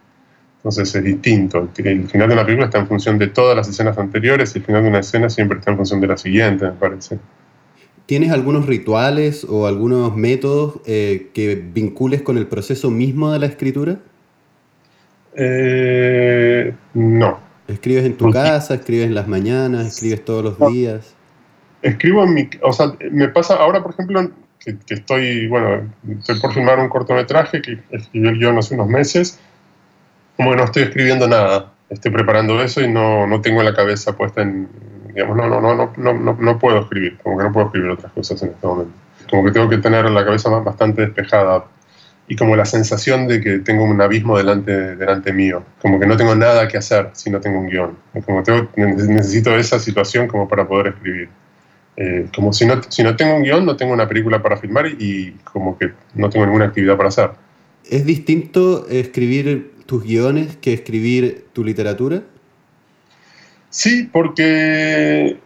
Entonces 0.58 0.94
es 0.94 1.02
distinto, 1.02 1.70
el 1.78 2.08
final 2.08 2.28
de 2.28 2.34
una 2.34 2.44
película 2.44 2.66
está 2.66 2.78
en 2.78 2.86
función 2.86 3.18
de 3.18 3.28
todas 3.28 3.56
las 3.56 3.66
escenas 3.66 3.96
anteriores 3.96 4.54
y 4.54 4.58
el 4.58 4.64
final 4.66 4.82
de 4.82 4.90
una 4.90 4.98
escena 4.98 5.30
siempre 5.30 5.58
está 5.58 5.70
en 5.70 5.78
función 5.78 5.98
de 6.02 6.08
la 6.08 6.18
siguiente, 6.18 6.66
me 6.66 6.72
parece. 6.72 7.18
¿Tienes 8.04 8.30
algunos 8.30 8.66
rituales 8.66 9.46
o 9.48 9.66
algunos 9.66 10.14
métodos 10.14 10.80
eh, 10.84 11.30
que 11.32 11.54
vincules 11.54 12.20
con 12.20 12.36
el 12.36 12.46
proceso 12.46 12.90
mismo 12.90 13.32
de 13.32 13.38
la 13.38 13.46
escritura? 13.46 13.96
Eh, 15.34 16.74
no. 16.92 17.43
¿Escribes 17.68 18.04
en 18.04 18.16
tu 18.16 18.30
casa, 18.30 18.74
escribes 18.74 19.06
en 19.06 19.14
las 19.14 19.26
mañanas, 19.26 19.86
escribes 19.86 20.24
todos 20.24 20.44
los 20.44 20.72
días? 20.72 21.14
escribo 21.84 22.24
en 22.24 22.34
mi... 22.34 22.50
O 22.62 22.72
sea, 22.72 22.92
me 23.10 23.28
pasa 23.28 23.54
ahora, 23.54 23.82
por 23.82 23.92
ejemplo, 23.92 24.30
que, 24.58 24.76
estoy, 24.88 25.46
bueno, 25.46 25.92
estoy 26.18 26.40
por 26.40 26.52
filmar 26.52 26.78
un 26.80 26.88
cortometraje 26.88 27.60
que 27.62 27.78
escribió 27.90 28.30
el 28.30 28.38
guion 28.38 28.58
hace 28.58 28.74
unos 28.74 28.88
meses, 28.88 29.38
como 30.36 30.50
que 30.50 30.56
no 30.56 30.64
estoy 30.64 30.84
escribiendo 30.84 31.28
nada. 31.28 31.72
Estoy 31.90 32.10
preparando 32.10 32.60
eso 32.62 32.80
y 32.80 32.88
no, 32.88 33.26
no 33.26 33.40
tengo 33.40 33.62
la 33.62 33.74
cabeza 33.74 34.16
puesta 34.16 34.42
en... 34.42 34.68
Digamos, 35.14 35.36
no, 35.36 35.48
no, 35.48 35.60
no, 35.60 35.92
no, 35.96 36.12
no, 36.12 36.36
no 36.40 36.58
puedo 36.58 36.80
escribir, 36.80 37.18
como 37.22 37.38
que 37.38 37.44
no 37.44 37.52
puedo 37.52 37.66
escribir 37.66 37.90
otras 37.90 38.10
cosas 38.12 38.42
en 38.42 38.48
este 38.48 38.66
momento. 38.66 38.92
Como 39.30 39.44
que 39.44 39.52
tengo 39.52 39.68
que 39.68 39.78
tener 39.78 40.10
la 40.10 40.24
cabeza 40.24 40.48
bastante 40.50 41.02
despejada 41.02 41.66
y 42.26 42.36
como 42.36 42.56
la 42.56 42.64
sensación 42.64 43.28
de 43.28 43.40
que 43.40 43.58
tengo 43.58 43.84
un 43.84 44.00
abismo 44.00 44.38
delante, 44.38 44.96
delante 44.96 45.32
mío, 45.32 45.62
como 45.80 46.00
que 46.00 46.06
no 46.06 46.16
tengo 46.16 46.34
nada 46.34 46.66
que 46.68 46.78
hacer 46.78 47.10
si 47.12 47.30
no 47.30 47.40
tengo 47.40 47.58
un 47.58 47.68
guion, 47.68 47.96
como 48.24 48.42
tengo, 48.42 48.68
necesito 48.76 49.54
esa 49.56 49.78
situación 49.78 50.26
como 50.26 50.48
para 50.48 50.66
poder 50.66 50.88
escribir. 50.88 51.28
Eh, 51.96 52.26
como 52.34 52.52
si 52.52 52.66
no, 52.66 52.80
si 52.88 53.02
no 53.02 53.14
tengo 53.14 53.36
un 53.36 53.42
guion, 53.44 53.64
no 53.64 53.76
tengo 53.76 53.92
una 53.92 54.08
película 54.08 54.42
para 54.42 54.56
filmar 54.56 54.86
y, 54.86 55.36
como 55.44 55.78
que 55.78 55.92
no 56.14 56.28
tengo 56.30 56.46
ninguna 56.46 56.66
actividad 56.66 56.96
para 56.96 57.10
hacer. 57.10 57.30
¿Es 57.88 58.04
distinto 58.06 58.88
escribir 58.88 59.72
tus 59.86 60.02
guiones 60.02 60.56
que 60.56 60.72
escribir 60.72 61.46
tu 61.52 61.62
literatura? 61.62 62.22
Sí, 63.68 64.08
porque 64.10 65.36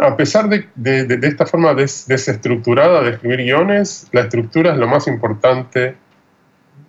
a 0.00 0.16
pesar 0.16 0.48
de, 0.48 1.18
esta 1.22 1.44
forma 1.44 1.74
desestructurada 1.74 3.02
de 3.02 3.10
escribir 3.10 3.38
guiones, 3.38 4.06
la 4.12 4.22
estructura 4.22 4.72
es 4.72 4.78
lo 4.78 4.86
más 4.86 5.06
importante 5.06 5.96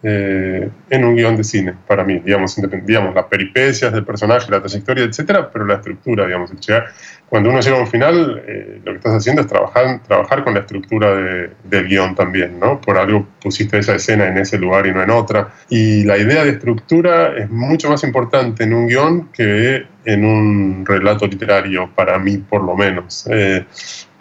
eh, 0.03 0.69
en 0.89 1.05
un 1.05 1.15
guion 1.15 1.35
de 1.35 1.43
cine, 1.43 1.75
para 1.87 2.03
mí, 2.03 2.19
digamos, 2.19 2.55
digamos, 2.85 3.13
las 3.13 3.25
peripecias 3.25 3.93
del 3.93 4.03
personaje, 4.03 4.49
la 4.49 4.59
trayectoria, 4.59 5.03
etcétera, 5.03 5.49
pero 5.51 5.65
la 5.65 5.75
estructura, 5.75 6.25
digamos, 6.25 6.51
cuando 7.29 7.49
uno 7.49 7.61
llega 7.61 7.77
a 7.77 7.79
un 7.79 7.87
final, 7.87 8.43
eh, 8.45 8.81
lo 8.83 8.91
que 8.91 8.97
estás 8.97 9.13
haciendo 9.13 9.41
es 9.41 9.47
trabajar, 9.47 10.01
trabajar 10.03 10.43
con 10.43 10.53
la 10.53 10.61
estructura 10.61 11.15
del 11.15 11.87
guion 11.87 12.15
también, 12.15 12.59
¿no? 12.59 12.81
Por 12.81 12.97
algo 12.97 13.25
pusiste 13.41 13.77
esa 13.77 13.95
escena 13.95 14.27
en 14.27 14.37
ese 14.37 14.57
lugar 14.57 14.85
y 14.87 14.91
no 14.91 15.01
en 15.01 15.11
otra. 15.11 15.53
Y 15.69 16.03
la 16.03 16.17
idea 16.17 16.43
de 16.43 16.51
estructura 16.51 17.37
es 17.37 17.49
mucho 17.49 17.89
más 17.89 18.03
importante 18.03 18.63
en 18.63 18.73
un 18.73 18.87
guion 18.87 19.29
que 19.31 19.85
en 20.05 20.25
un 20.25 20.85
relato 20.85 21.27
literario, 21.27 21.89
para 21.93 22.17
mí 22.19 22.37
por 22.37 22.63
lo 22.63 22.75
menos. 22.75 23.27
Eh, 23.29 23.65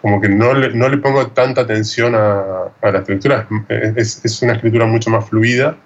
como 0.01 0.19
que 0.19 0.29
no 0.29 0.53
le, 0.53 0.73
no 0.73 0.89
le 0.89 0.97
pongo 0.97 1.27
tanta 1.27 1.61
atención 1.61 2.15
a, 2.15 2.71
a 2.81 2.91
la 2.91 2.99
escritura, 2.99 3.47
es, 3.69 4.23
es, 4.25 4.41
una 4.41 4.53
escritura 4.53 4.87
mucho 4.87 5.11
más 5.11 5.29
fluida 5.29 5.77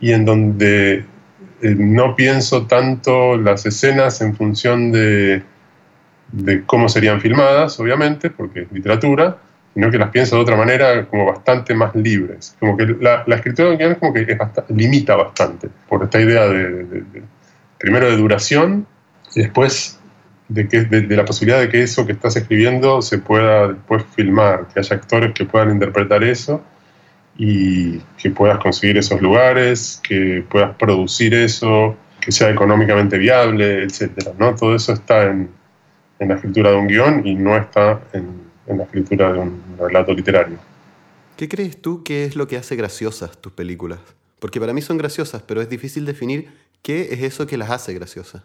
y 0.00 0.12
en 0.12 0.24
donde 0.24 1.04
eh, 1.62 1.74
no 1.78 2.16
pienso 2.16 2.66
tanto 2.66 3.36
las 3.36 3.64
escenas 3.64 4.20
en 4.20 4.34
función 4.34 4.90
de, 4.90 5.42
de 6.32 6.64
cómo 6.64 6.88
serían 6.88 7.20
filmadas, 7.20 7.78
obviamente, 7.78 8.30
porque 8.30 8.62
es 8.62 8.72
literatura, 8.72 9.36
sino 9.74 9.90
que 9.90 9.98
las 9.98 10.10
pienso 10.10 10.36
de 10.36 10.42
otra 10.42 10.56
manera, 10.56 11.06
como 11.06 11.26
bastante 11.26 11.72
más 11.72 11.94
libres. 11.94 12.56
Como 12.58 12.76
que 12.76 12.86
la, 13.00 13.22
la 13.26 13.36
escritura 13.36 13.70
de 13.70 13.92
es 13.92 13.98
como 13.98 14.12
que 14.12 14.36
limita 14.70 15.14
bastante, 15.14 15.68
por 15.88 16.02
esta 16.02 16.20
idea 16.20 16.46
de, 16.48 16.84
de, 16.84 17.22
primero 17.78 18.10
de 18.10 18.16
duración 18.16 18.86
después 19.34 19.98
de, 20.48 20.68
que, 20.68 20.82
de, 20.82 21.16
la 21.16 21.24
posibilidad 21.24 21.60
de 21.60 21.68
que 21.68 21.82
eso 21.82 22.06
que 22.06 22.12
estás 22.12 22.36
escribiendo 22.36 23.00
se 23.02 23.18
pueda 23.18 23.68
después 23.68 24.04
filmar, 24.14 24.68
que 24.68 24.80
haya 24.80 24.96
actores 24.96 25.32
que 25.32 25.44
puedan 25.44 25.70
interpretar 25.70 26.22
eso 26.22 26.62
y 27.36 27.98
que 28.18 28.30
puedas 28.30 28.58
conseguir 28.58 28.98
esos 28.98 29.20
lugares, 29.22 30.00
que 30.02 30.44
puedas 30.48 30.76
producir 30.76 31.34
eso, 31.34 31.96
que 32.20 32.30
sea 32.32 32.50
económicamente 32.50 33.18
viable, 33.18 33.84
etc. 33.84 34.28
¿no? 34.38 34.54
Todo 34.54 34.74
eso 34.74 34.92
está 34.92 35.24
en, 35.24 35.50
en 36.18 36.28
la 36.28 36.34
escritura 36.34 36.70
de 36.70 36.76
un 36.76 36.86
guion 36.86 37.26
y 37.26 37.34
no 37.34 37.56
está 37.56 38.02
en, 38.12 38.28
en 38.66 38.78
la 38.78 38.84
escritura 38.84 39.32
de 39.32 39.38
un 39.38 39.62
relato 39.78 40.12
literario. 40.12 40.58
¿Qué 41.36 41.48
crees 41.48 41.80
tú 41.80 42.04
que 42.04 42.24
es 42.24 42.36
lo 42.36 42.46
que 42.46 42.58
hace 42.58 42.76
graciosas 42.76 43.40
tus 43.40 43.52
películas? 43.52 44.00
Porque 44.38 44.60
para 44.60 44.72
mí 44.72 44.82
son 44.82 44.98
graciosas, 44.98 45.42
pero 45.42 45.62
es 45.62 45.68
difícil 45.68 46.04
definir 46.04 46.50
qué 46.82 47.08
es 47.12 47.22
eso 47.22 47.46
que 47.46 47.56
las 47.56 47.70
hace 47.70 47.94
graciosas 47.94 48.42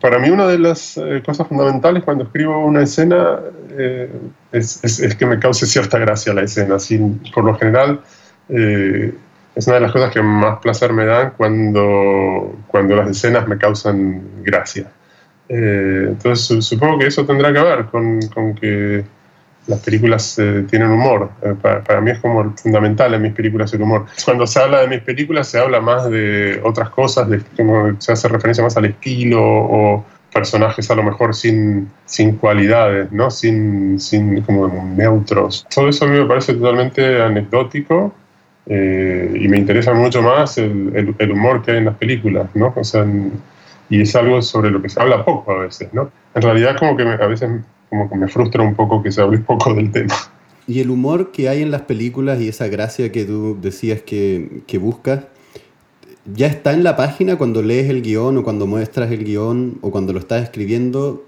para 0.00 0.18
mí 0.18 0.28
una 0.28 0.46
de 0.46 0.58
las 0.58 0.96
eh, 0.96 1.22
cosas 1.24 1.46
fundamentales 1.48 2.02
cuando 2.04 2.24
escribo 2.24 2.64
una 2.64 2.82
escena 2.82 3.40
eh, 3.70 4.10
es, 4.52 5.16
que 5.18 5.26
me 5.26 5.38
cause 5.38 5.66
cierta 5.66 5.98
gracia 5.98 6.34
la 6.34 6.42
escena. 6.42 6.76
por 7.34 7.44
lo 7.44 7.54
general, 7.56 8.00
eh, 8.48 9.14
es 9.54 9.66
una 9.66 9.76
de 9.76 9.80
las 9.82 9.92
cosas 9.92 10.12
que 10.12 10.20
más 10.20 10.58
placer 10.58 10.92
me 10.92 11.04
dan 11.04 11.32
cuando, 11.36 12.56
cuando 12.66 12.96
las 12.96 13.08
escenas 13.08 13.46
me 13.46 13.56
causan 13.56 14.22
gracia. 14.42 14.90
entonces 15.48 16.64
supongo 16.64 16.98
que 16.98 17.06
eso 17.06 17.24
tendrá 17.24 17.52
que 17.52 17.60
ver 17.60 17.86
con, 17.86 18.20
con 18.28 18.54
que 18.54 19.04
las 19.66 19.80
películas 19.80 20.40
tienen 20.68 20.90
humor. 20.90 21.30
Para, 21.62 22.00
mí 22.00 22.10
es 22.10 22.18
como 22.18 22.54
fundamental 22.56 23.14
en 23.14 23.22
mis 23.22 23.32
películas 23.32 23.72
el 23.72 23.82
humor. 23.82 24.06
Cuando 24.24 24.46
se 24.46 24.60
habla 24.60 24.80
de 24.80 24.88
mis 24.88 25.00
películas 25.00 25.48
se 25.48 25.58
habla 25.58 25.80
más 25.80 26.10
de 26.10 26.60
otras 26.62 26.90
cosas, 26.90 27.28
de, 27.28 27.40
como 27.56 27.98
se 28.00 28.12
hace 28.12 28.28
referencia 28.28 28.62
más 28.62 28.76
al 28.76 28.84
estilo 28.84 29.40
o 29.42 30.04
personajes 30.34 30.90
a 30.90 30.94
lo 30.96 31.04
mejor 31.04 31.34
sin, 31.34 31.88
sin 32.04 32.36
cualidades, 32.36 33.10
¿no? 33.12 33.30
sin, 33.30 33.98
sin 34.00 34.42
como 34.42 34.68
neutros. 34.96 35.64
Todo 35.72 35.88
eso 35.88 36.04
a 36.04 36.08
mí 36.08 36.18
me 36.18 36.26
parece 36.26 36.54
totalmente 36.54 37.22
anecdótico 37.22 38.12
eh, 38.66 39.32
y 39.32 39.48
me 39.48 39.58
interesa 39.58 39.94
mucho 39.94 40.20
más 40.22 40.58
el, 40.58 41.14
el, 41.18 41.30
humor 41.30 41.62
que 41.62 41.70
hay 41.70 41.78
en 41.78 41.84
las 41.86 41.96
películas. 41.96 42.48
¿no? 42.54 42.74
O 42.76 42.84
sea, 42.84 43.06
y 43.88 44.02
es 44.02 44.16
algo 44.16 44.42
sobre 44.42 44.70
lo 44.70 44.82
que 44.82 44.88
se 44.88 45.00
habla 45.00 45.24
poco 45.24 45.52
a 45.52 45.58
veces. 45.60 45.88
¿no? 45.94 46.10
En 46.34 46.42
realidad 46.42 46.76
como 46.78 46.96
que 46.96 47.04
a 47.04 47.26
veces 47.26 47.48
como 47.94 48.10
que 48.10 48.16
me 48.16 48.26
frustra 48.26 48.64
un 48.64 48.74
poco 48.74 49.02
que 49.02 49.12
se 49.12 49.20
hable 49.20 49.38
poco 49.38 49.72
del 49.72 49.92
tema. 49.92 50.14
Y 50.66 50.80
el 50.80 50.90
humor 50.90 51.30
que 51.30 51.48
hay 51.48 51.62
en 51.62 51.70
las 51.70 51.82
películas 51.82 52.40
y 52.40 52.48
esa 52.48 52.66
gracia 52.66 53.12
que 53.12 53.24
tú 53.24 53.56
decías 53.60 54.02
que, 54.02 54.62
que 54.66 54.78
buscas, 54.78 55.20
¿ya 56.24 56.48
está 56.48 56.72
en 56.72 56.82
la 56.82 56.96
página 56.96 57.36
cuando 57.36 57.62
lees 57.62 57.88
el 57.88 58.02
guion 58.02 58.38
o 58.38 58.42
cuando 58.42 58.66
muestras 58.66 59.12
el 59.12 59.24
guion 59.24 59.78
o 59.80 59.92
cuando 59.92 60.12
lo 60.12 60.18
estás 60.18 60.42
escribiendo? 60.42 61.24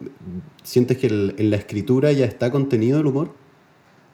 ¿Sientes 0.65 0.99
que 0.99 1.07
en 1.07 1.51
la 1.51 1.57
escritura 1.57 2.11
ya 2.11 2.25
está 2.25 2.51
contenido 2.51 2.99
el 2.99 3.07
humor? 3.07 3.31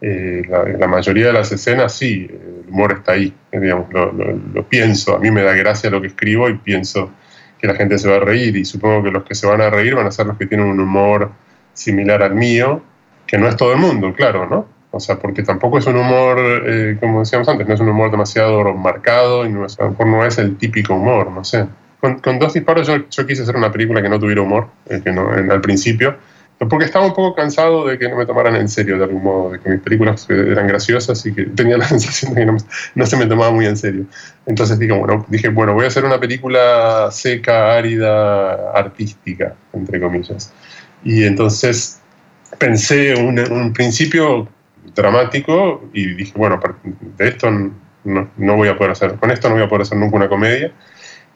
Eh, 0.02 0.42
la, 0.48 0.88
mayoría 0.88 1.28
de 1.28 1.32
las 1.32 1.52
escenas 1.52 1.94
sí, 1.94 2.28
el 2.28 2.68
humor 2.68 2.96
está 2.98 3.12
ahí, 3.12 3.32
eh, 3.52 3.60
digamos, 3.60 3.90
lo, 3.92 4.12
lo, 4.12 4.68
pienso, 4.68 5.14
a 5.14 5.20
mí 5.20 5.30
me 5.30 5.42
da 5.42 5.54
gracia 5.54 5.88
lo 5.88 6.02
que 6.02 6.08
escribo 6.08 6.50
y 6.50 6.58
pienso 6.58 7.12
que 7.56 7.68
la 7.68 7.76
gente 7.76 7.96
se 7.96 8.10
va 8.10 8.16
a 8.16 8.20
reír 8.20 8.56
y 8.56 8.64
supongo 8.64 9.04
que 9.04 9.10
los 9.12 9.22
que 9.22 9.36
se 9.36 9.46
van 9.46 9.60
a 9.60 9.70
reír 9.70 9.94
van 9.94 10.08
a 10.08 10.10
ser 10.10 10.26
los 10.26 10.36
que 10.36 10.46
tienen 10.46 10.66
un 10.66 10.80
humor 10.80 11.30
similar 11.74 12.22
al 12.22 12.34
mío, 12.34 12.82
que 13.26 13.38
no 13.38 13.48
es 13.48 13.56
todo 13.56 13.72
el 13.72 13.78
mundo, 13.78 14.12
claro, 14.14 14.46
¿no? 14.46 14.66
O 14.90 15.00
sea, 15.00 15.18
porque 15.18 15.42
tampoco 15.42 15.78
es 15.78 15.86
un 15.86 15.96
humor, 15.96 16.38
eh, 16.66 16.96
como 17.00 17.20
decíamos 17.20 17.48
antes, 17.48 17.66
no 17.66 17.74
es 17.74 17.80
un 17.80 17.88
humor 17.88 18.10
demasiado 18.10 18.74
marcado 18.74 19.46
y 19.46 19.48
no 19.50 19.64
es, 19.64 19.78
no 19.80 20.24
es 20.26 20.38
el 20.38 20.56
típico 20.58 20.94
humor, 20.94 21.30
no 21.30 21.44
sé. 21.44 21.66
Con, 22.00 22.38
dos 22.38 22.52
disparos 22.52 22.88
yo, 22.88 23.26
quise 23.26 23.42
hacer 23.42 23.56
una 23.56 23.70
película 23.70 24.02
que 24.02 24.08
no 24.08 24.18
tuviera 24.18 24.42
humor, 24.42 24.68
eh, 24.86 25.00
que 25.02 25.12
no, 25.12 25.30
al 25.30 25.60
principio, 25.60 26.16
porque 26.68 26.84
estaba 26.84 27.06
un 27.06 27.14
poco 27.14 27.34
cansado 27.34 27.86
de 27.86 27.98
que 27.98 28.08
no 28.08 28.16
me 28.16 28.26
tomaran 28.26 28.56
en 28.56 28.68
serio 28.68 28.98
de 28.98 29.04
algún 29.04 29.22
modo, 29.22 29.50
de 29.52 29.60
que 29.60 29.70
mis 29.70 29.80
películas 29.80 30.28
eran 30.28 30.66
graciosas 30.66 31.24
y 31.26 31.32
que 31.32 31.44
tenía 31.44 31.76
la 31.76 31.84
sensación 31.88 32.34
de 32.34 32.40
que 32.40 32.46
no, 32.46 32.56
no 32.94 33.06
se 33.06 33.16
me 33.16 33.26
tomaba 33.26 33.50
muy 33.50 33.66
en 33.66 33.76
serio. 33.76 34.04
Entonces 34.46 34.78
dije 34.78 34.92
bueno, 34.92 35.24
dije, 35.28 35.48
bueno, 35.48 35.74
voy 35.74 35.84
a 35.84 35.88
hacer 35.88 36.04
una 36.04 36.20
película 36.20 37.08
seca, 37.10 37.76
árida, 37.76 38.72
artística, 38.72 39.54
entre 39.72 40.00
comillas. 40.00 40.52
Y 41.04 41.24
entonces 41.24 42.00
pensé 42.58 43.14
un, 43.14 43.38
un 43.38 43.72
principio 43.72 44.48
dramático 44.94 45.88
y 45.92 46.14
dije, 46.14 46.32
bueno, 46.36 46.60
de 47.16 47.28
esto 47.28 47.50
no, 48.04 48.30
no, 48.36 48.56
voy 48.56 48.68
a 48.68 48.76
poder 48.76 48.92
hacer, 48.92 49.14
con 49.16 49.30
esto 49.30 49.48
no 49.48 49.54
voy 49.54 49.64
a 49.64 49.68
poder 49.68 49.82
hacer 49.82 49.98
nunca 49.98 50.16
una 50.16 50.28
comedia. 50.28 50.72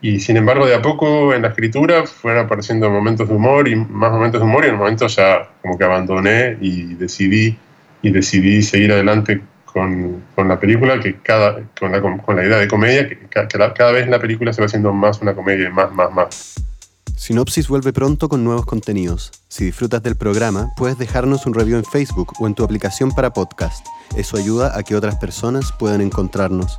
Y 0.03 0.21
sin 0.21 0.37
embargo, 0.37 0.67
de 0.67 0.75
a 0.75 0.83
poco 0.83 1.33
en 1.33 1.43
la 1.43 1.49
escritura 1.49 2.07
fueron 2.07 2.45
apareciendo 2.45 2.91
momentos 2.91 3.29
de 3.29 3.35
humor 3.35 3.67
y 3.67 3.77
más 3.77 4.13
momentos 4.13 4.41
de 4.41 4.47
humor 4.47 4.65
y 4.65 4.69
en 4.69 4.75
un 4.75 4.81
momento 4.81 5.07
ya 5.07 5.49
como 5.63 5.79
que 5.79 5.85
abandoné 5.85 6.59
y 6.61 6.95
decidí, 6.95 7.57
y 8.03 8.11
decidí 8.11 8.63
seguir 8.63 8.93
adelante 8.93 9.41
con, 9.65 10.23
con 10.35 10.49
la 10.49 10.61
película, 10.61 11.01
que 11.01 11.17
cada, 11.17 11.63
con, 11.79 11.93
la, 11.93 12.01
con 12.01 12.37
la 12.37 12.45
idea 12.45 12.59
de 12.59 12.69
comedia, 12.69 13.09
que, 13.09 13.19
que 13.19 13.49
cada 13.49 13.93
vez 13.93 14.09
la 14.09 14.19
película 14.19 14.53
se 14.53 14.61
va 14.61 14.67
haciendo 14.67 14.93
más 14.93 15.21
una 15.23 15.35
comedia, 15.35 15.71
más, 15.71 15.91
más, 15.93 16.13
más. 16.13 16.55
Sinopsis 17.17 17.67
vuelve 17.69 17.95
pronto 17.95 18.29
con 18.29 18.45
nuevos 18.45 18.67
contenidos. 18.67 19.33
Si 19.49 19.65
disfrutas 19.65 20.03
del 20.03 20.17
programa, 20.17 20.75
puedes 20.77 20.99
dejarnos 20.99 21.47
un 21.47 21.55
review 21.55 21.79
en 21.79 21.85
Facebook 21.85 22.35
o 22.39 22.47
en 22.47 22.55
tu 22.55 22.63
aplicación 22.63 23.11
para 23.11 23.33
podcast. 23.33 23.87
Eso 24.17 24.37
ayuda 24.37 24.79
a 24.79 24.83
que 24.83 24.95
otras 24.95 25.17
personas 25.17 25.73
puedan 25.73 26.03
encontrarnos. 26.03 26.79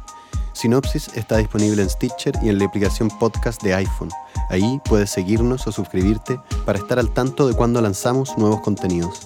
Sinopsis 0.54 1.10
está 1.16 1.38
disponible 1.38 1.82
en 1.82 1.90
Stitcher 1.90 2.36
y 2.44 2.50
en 2.50 2.60
la 2.60 2.66
aplicación 2.66 3.10
podcast 3.10 3.64
de 3.64 3.74
iPhone. 3.74 4.10
Ahí 4.52 4.80
puedes 4.86 5.10
seguirnos 5.10 5.66
o 5.66 5.72
suscribirte 5.72 6.40
para 6.66 6.78
estar 6.78 7.00
al 7.00 7.12
tanto 7.16 7.48
de 7.48 7.56
cuando 7.56 7.82
lanzamos 7.82 8.38
nuevos 8.38 8.62
contenidos. 8.62 9.22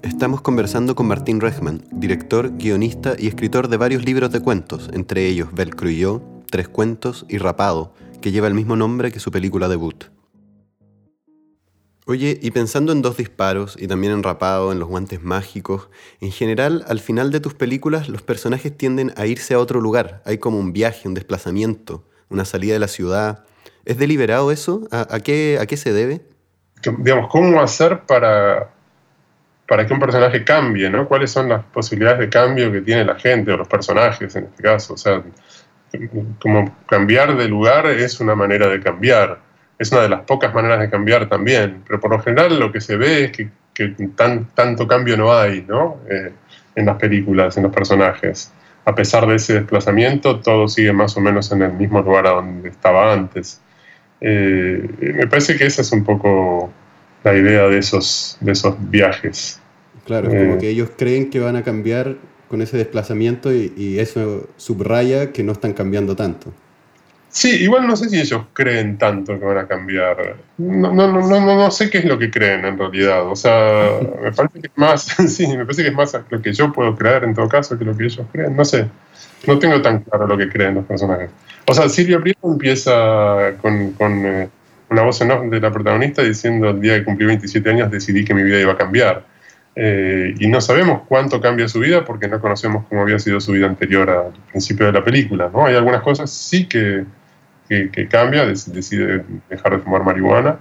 Estamos 0.00 0.40
conversando 0.40 0.94
con 0.94 1.06
Martín 1.06 1.42
Rechman, 1.42 1.84
director, 1.92 2.56
guionista 2.56 3.16
y 3.18 3.28
escritor 3.28 3.68
de 3.68 3.76
varios 3.76 4.02
libros 4.02 4.32
de 4.32 4.40
cuentos, 4.40 4.88
entre 4.94 5.26
ellos 5.26 5.52
Velcro 5.52 5.90
y 5.90 5.98
yo, 5.98 6.22
Tres 6.50 6.68
Cuentos 6.68 7.26
y 7.28 7.38
Rapado, 7.38 7.92
que 8.20 8.32
lleva 8.32 8.46
el 8.46 8.54
mismo 8.54 8.76
nombre 8.76 9.12
que 9.12 9.20
su 9.20 9.30
película 9.30 9.68
debut. 9.68 10.04
Oye, 12.06 12.40
y 12.42 12.50
pensando 12.50 12.90
en 12.90 13.02
dos 13.02 13.18
disparos 13.18 13.76
y 13.78 13.86
también 13.86 14.12
en 14.12 14.24
rapado, 14.24 14.72
en 14.72 14.80
los 14.80 14.88
guantes 14.88 15.22
mágicos, 15.22 15.90
en 16.20 16.32
general, 16.32 16.84
al 16.88 16.98
final 16.98 17.30
de 17.30 17.38
tus 17.38 17.54
películas 17.54 18.08
los 18.08 18.22
personajes 18.22 18.76
tienden 18.76 19.12
a 19.16 19.26
irse 19.26 19.54
a 19.54 19.60
otro 19.60 19.80
lugar. 19.80 20.20
Hay 20.24 20.38
como 20.38 20.58
un 20.58 20.72
viaje, 20.72 21.06
un 21.06 21.14
desplazamiento, 21.14 22.04
una 22.28 22.44
salida 22.44 22.72
de 22.72 22.80
la 22.80 22.88
ciudad. 22.88 23.44
¿Es 23.84 23.96
deliberado 23.96 24.50
eso? 24.50 24.88
¿A, 24.90 25.20
qué, 25.20 25.58
a 25.60 25.66
qué 25.66 25.76
se 25.76 25.92
debe? 25.92 26.22
Digamos, 26.98 27.30
¿cómo 27.30 27.60
hacer 27.60 28.00
para, 28.00 28.70
para 29.68 29.86
que 29.86 29.92
un 29.92 30.00
personaje 30.00 30.42
cambie? 30.42 30.90
¿no? 30.90 31.06
¿Cuáles 31.06 31.30
son 31.30 31.48
las 31.48 31.64
posibilidades 31.66 32.18
de 32.18 32.28
cambio 32.28 32.72
que 32.72 32.80
tiene 32.80 33.04
la 33.04 33.20
gente 33.20 33.52
o 33.52 33.56
los 33.56 33.68
personajes 33.68 34.34
en 34.34 34.46
este 34.46 34.62
caso? 34.64 34.94
O 34.94 34.96
sea, 34.96 35.22
como 36.40 36.76
cambiar 36.86 37.36
de 37.36 37.48
lugar 37.48 37.86
es 37.86 38.20
una 38.20 38.34
manera 38.34 38.68
de 38.68 38.80
cambiar, 38.80 39.38
es 39.78 39.90
una 39.92 40.02
de 40.02 40.08
las 40.08 40.20
pocas 40.22 40.54
maneras 40.54 40.80
de 40.80 40.90
cambiar 40.90 41.28
también, 41.28 41.82
pero 41.86 42.00
por 42.00 42.10
lo 42.10 42.20
general 42.20 42.58
lo 42.58 42.70
que 42.70 42.80
se 42.80 42.96
ve 42.96 43.24
es 43.24 43.32
que, 43.32 43.48
tan, 44.14 44.46
tanto 44.54 44.86
cambio 44.86 45.16
no 45.16 45.32
hay 45.32 45.64
¿no? 45.66 45.98
Eh, 46.10 46.32
en 46.76 46.86
las 46.86 46.96
películas, 46.96 47.56
en 47.56 47.64
los 47.64 47.72
personajes. 47.72 48.52
a 48.84 48.94
pesar 48.94 49.26
de 49.26 49.36
ese 49.36 49.54
desplazamiento, 49.54 50.40
todo 50.40 50.68
sigue 50.68 50.92
más 50.92 51.16
o 51.16 51.20
menos 51.20 51.50
en 51.52 51.62
el 51.62 51.72
mismo 51.72 52.02
lugar 52.02 52.26
a 52.26 52.30
donde 52.30 52.68
estaba 52.68 53.12
antes. 53.12 53.60
Eh, 54.20 54.86
me 55.00 55.26
parece 55.26 55.56
que 55.56 55.66
esa 55.66 55.82
es 55.82 55.92
un 55.92 56.04
poco 56.04 56.70
la 57.24 57.34
idea 57.34 57.68
de 57.68 57.78
esos, 57.78 58.36
de 58.40 58.52
esos 58.52 58.74
viajes. 58.90 59.60
Claro, 60.06 60.28
como 60.28 60.58
que 60.58 60.68
ellos 60.68 60.90
creen 60.96 61.30
que 61.30 61.40
van 61.40 61.56
a 61.56 61.62
cambiar 61.62 62.16
con 62.50 62.60
ese 62.62 62.76
desplazamiento 62.76 63.52
y, 63.52 64.00
eso 64.00 64.48
subraya 64.56 65.30
que 65.32 65.44
no 65.44 65.52
están 65.52 65.72
cambiando 65.72 66.16
tanto. 66.16 66.52
Sí, 67.28 67.62
igual 67.62 67.86
no 67.86 67.94
sé 67.94 68.08
si 68.08 68.18
ellos 68.18 68.42
creen 68.52 68.98
tanto 68.98 69.38
que 69.38 69.44
van 69.44 69.58
a 69.58 69.68
cambiar. 69.68 70.34
No, 70.58 70.92
no, 70.92 71.06
no, 71.06 71.20
no, 71.20 71.40
no 71.40 71.70
sé 71.70 71.88
qué 71.88 71.98
es 71.98 72.04
lo 72.06 72.18
que 72.18 72.28
creen 72.28 72.64
en 72.64 72.76
realidad. 72.76 73.24
O 73.28 73.36
sea, 73.36 74.00
me 74.22 74.32
parece 74.32 74.60
que 74.60 74.66
es 74.66 74.72
más, 74.74 75.02
sí, 75.28 75.46
me 75.46 75.64
parece 75.64 75.82
que 75.82 75.90
es 75.90 75.94
más 75.94 76.12
lo 76.28 76.42
que 76.42 76.52
yo 76.52 76.72
puedo 76.72 76.96
creer 76.96 77.22
en 77.22 77.34
todo 77.34 77.48
caso 77.48 77.78
que 77.78 77.84
lo 77.84 77.96
que 77.96 78.06
ellos 78.06 78.26
creen. 78.32 78.56
No 78.56 78.64
sé, 78.64 78.88
no 79.46 79.56
tengo 79.60 79.80
tan 79.80 80.00
claro 80.00 80.26
lo 80.26 80.36
que 80.36 80.48
creen 80.48 80.74
los 80.74 80.84
personajes. 80.86 81.30
O 81.68 81.72
sea, 81.72 81.88
Silvia 81.88 82.18
Prieto 82.18 82.50
empieza 82.50 83.52
con, 83.62 83.92
con 83.92 84.26
eh, 84.26 84.48
una 84.88 85.02
voz 85.02 85.20
en 85.20 85.30
off 85.30 85.44
de 85.48 85.60
la 85.60 85.70
protagonista 85.70 86.22
diciendo 86.22 86.70
el 86.70 86.80
día 86.80 86.98
que 86.98 87.04
cumplí 87.04 87.26
27 87.26 87.70
años 87.70 87.92
decidí 87.92 88.24
que 88.24 88.34
mi 88.34 88.42
vida 88.42 88.58
iba 88.58 88.72
a 88.72 88.76
cambiar. 88.76 89.29
Eh, 89.82 90.34
y 90.38 90.46
no 90.48 90.60
sabemos 90.60 91.00
cuánto 91.08 91.40
cambia 91.40 91.66
su 91.66 91.80
vida 91.80 92.04
porque 92.04 92.28
no 92.28 92.38
conocemos 92.38 92.84
cómo 92.86 93.00
había 93.00 93.18
sido 93.18 93.40
su 93.40 93.52
vida 93.52 93.64
anterior 93.64 94.10
al 94.10 94.32
principio 94.50 94.84
de 94.84 94.92
la 94.92 95.02
película. 95.02 95.48
¿no? 95.50 95.64
Hay 95.64 95.74
algunas 95.74 96.02
cosas 96.02 96.30
sí 96.30 96.66
que, 96.66 97.06
que, 97.66 98.06
cambia, 98.06 98.44
decide 98.44 99.24
dejar 99.48 99.72
de 99.72 99.78
fumar 99.78 100.04
marihuana, 100.04 100.58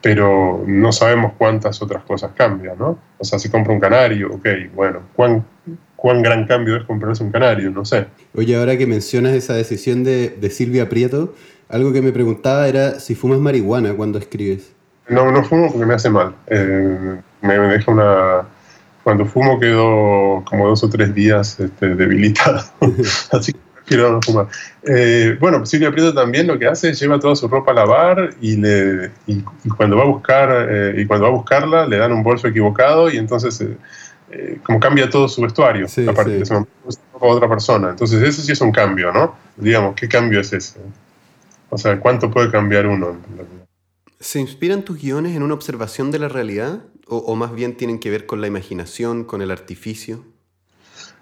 pero 0.00 0.64
no 0.66 0.90
sabemos 0.90 1.34
cuántas 1.36 1.82
otras 1.82 2.02
cosas 2.04 2.30
cambian. 2.34 2.78
¿no? 2.78 2.98
O 3.18 3.24
sea, 3.24 3.38
si 3.38 3.50
compra 3.50 3.74
un 3.74 3.80
canario, 3.80 4.32
ok, 4.32 4.48
bueno, 4.74 5.00
¿cuán, 5.14 5.44
cuán 5.94 6.22
gran 6.22 6.46
cambio 6.46 6.74
es 6.76 6.84
comprarse 6.84 7.22
un 7.22 7.30
canario? 7.30 7.70
No 7.70 7.84
sé. 7.84 8.06
Oye, 8.34 8.56
ahora 8.56 8.78
que 8.78 8.86
mencionas 8.86 9.34
esa 9.34 9.52
decisión 9.52 10.02
de, 10.02 10.30
de 10.30 10.48
Silvia 10.48 10.88
Prieto, 10.88 11.34
algo 11.68 11.92
que 11.92 12.00
me 12.00 12.10
preguntaba 12.10 12.66
era 12.66 12.98
si 13.00 13.16
fumas 13.16 13.38
marihuana 13.38 13.92
cuando 13.92 14.18
escribes. 14.18 14.72
No, 15.10 15.30
no 15.30 15.44
fumo 15.44 15.70
porque 15.70 15.84
me 15.84 15.92
hace 15.92 16.08
mal. 16.08 16.34
Eh, 16.46 17.20
me 17.42 17.58
deja 17.58 17.90
una, 17.90 18.46
cuando 19.04 19.26
fumo 19.26 19.58
quedo 19.58 20.44
como 20.44 20.68
dos 20.68 20.84
o 20.84 20.88
tres 20.88 21.14
días 21.14 21.58
este, 21.58 21.94
debilitado, 21.94 22.62
así 23.32 23.52
que 23.52 23.58
prefiero 23.74 24.12
no 24.12 24.20
fumar. 24.22 24.48
Eh, 24.84 25.36
bueno, 25.40 25.66
Silvia 25.66 25.90
Prieto 25.90 26.14
también 26.14 26.46
lo 26.46 26.58
que 26.58 26.66
hace 26.66 26.90
es 26.90 27.00
lleva 27.00 27.18
toda 27.18 27.34
su 27.34 27.48
ropa 27.48 27.72
a 27.72 27.74
lavar 27.74 28.34
y, 28.40 28.56
le, 28.56 29.10
y, 29.26 29.42
cuando 29.76 29.96
va 29.96 30.02
a 30.02 30.06
buscar 30.06 30.68
eh, 30.70 30.94
y 31.02 31.06
cuando 31.06 31.26
va 31.26 31.32
a 31.32 31.34
buscarla 31.34 31.86
le 31.86 31.96
dan 31.96 32.12
un 32.12 32.22
bolso 32.22 32.46
equivocado 32.46 33.10
y 33.10 33.16
entonces 33.16 33.60
eh, 34.30 34.58
como 34.64 34.80
cambia 34.80 35.10
todo 35.10 35.28
su 35.28 35.42
vestuario, 35.42 35.86
sí, 35.88 36.08
aparte 36.08 36.30
de 36.30 36.42
eso, 36.42 36.66
otra 37.20 37.48
persona. 37.48 37.90
Entonces 37.90 38.22
eso 38.22 38.40
sí 38.40 38.52
es 38.52 38.60
un 38.60 38.72
cambio, 38.72 39.12
¿no? 39.12 39.34
Digamos, 39.56 39.94
¿qué 39.94 40.08
cambio 40.08 40.40
es 40.40 40.52
ese? 40.52 40.80
O 41.68 41.76
sea, 41.76 42.00
¿cuánto 42.00 42.30
puede 42.30 42.50
cambiar 42.50 42.86
uno? 42.86 43.16
¿Se 44.20 44.40
inspiran 44.40 44.82
tus 44.82 45.00
guiones 45.00 45.36
en 45.36 45.42
una 45.42 45.54
observación 45.54 46.10
de 46.10 46.18
la 46.18 46.28
realidad? 46.28 46.80
O, 47.12 47.36
más 47.36 47.54
bien 47.54 47.76
tienen 47.76 47.98
que 47.98 48.10
ver 48.10 48.26
con 48.26 48.40
la 48.40 48.46
imaginación, 48.46 49.24
con 49.24 49.42
el 49.42 49.50
artificio? 49.50 50.24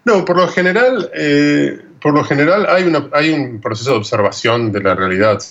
No, 0.04 0.24
por 0.24 0.36
lo 0.36 0.48
general, 0.48 1.10
eh, 1.14 1.78
por 2.00 2.14
lo 2.14 2.24
general 2.24 2.66
hay, 2.68 2.84
una, 2.84 3.08
hay 3.12 3.30
un 3.30 3.60
proceso 3.60 3.90
de 3.92 3.96
observación 3.96 4.72
de 4.72 4.82
la 4.82 4.94
realidad 4.94 5.42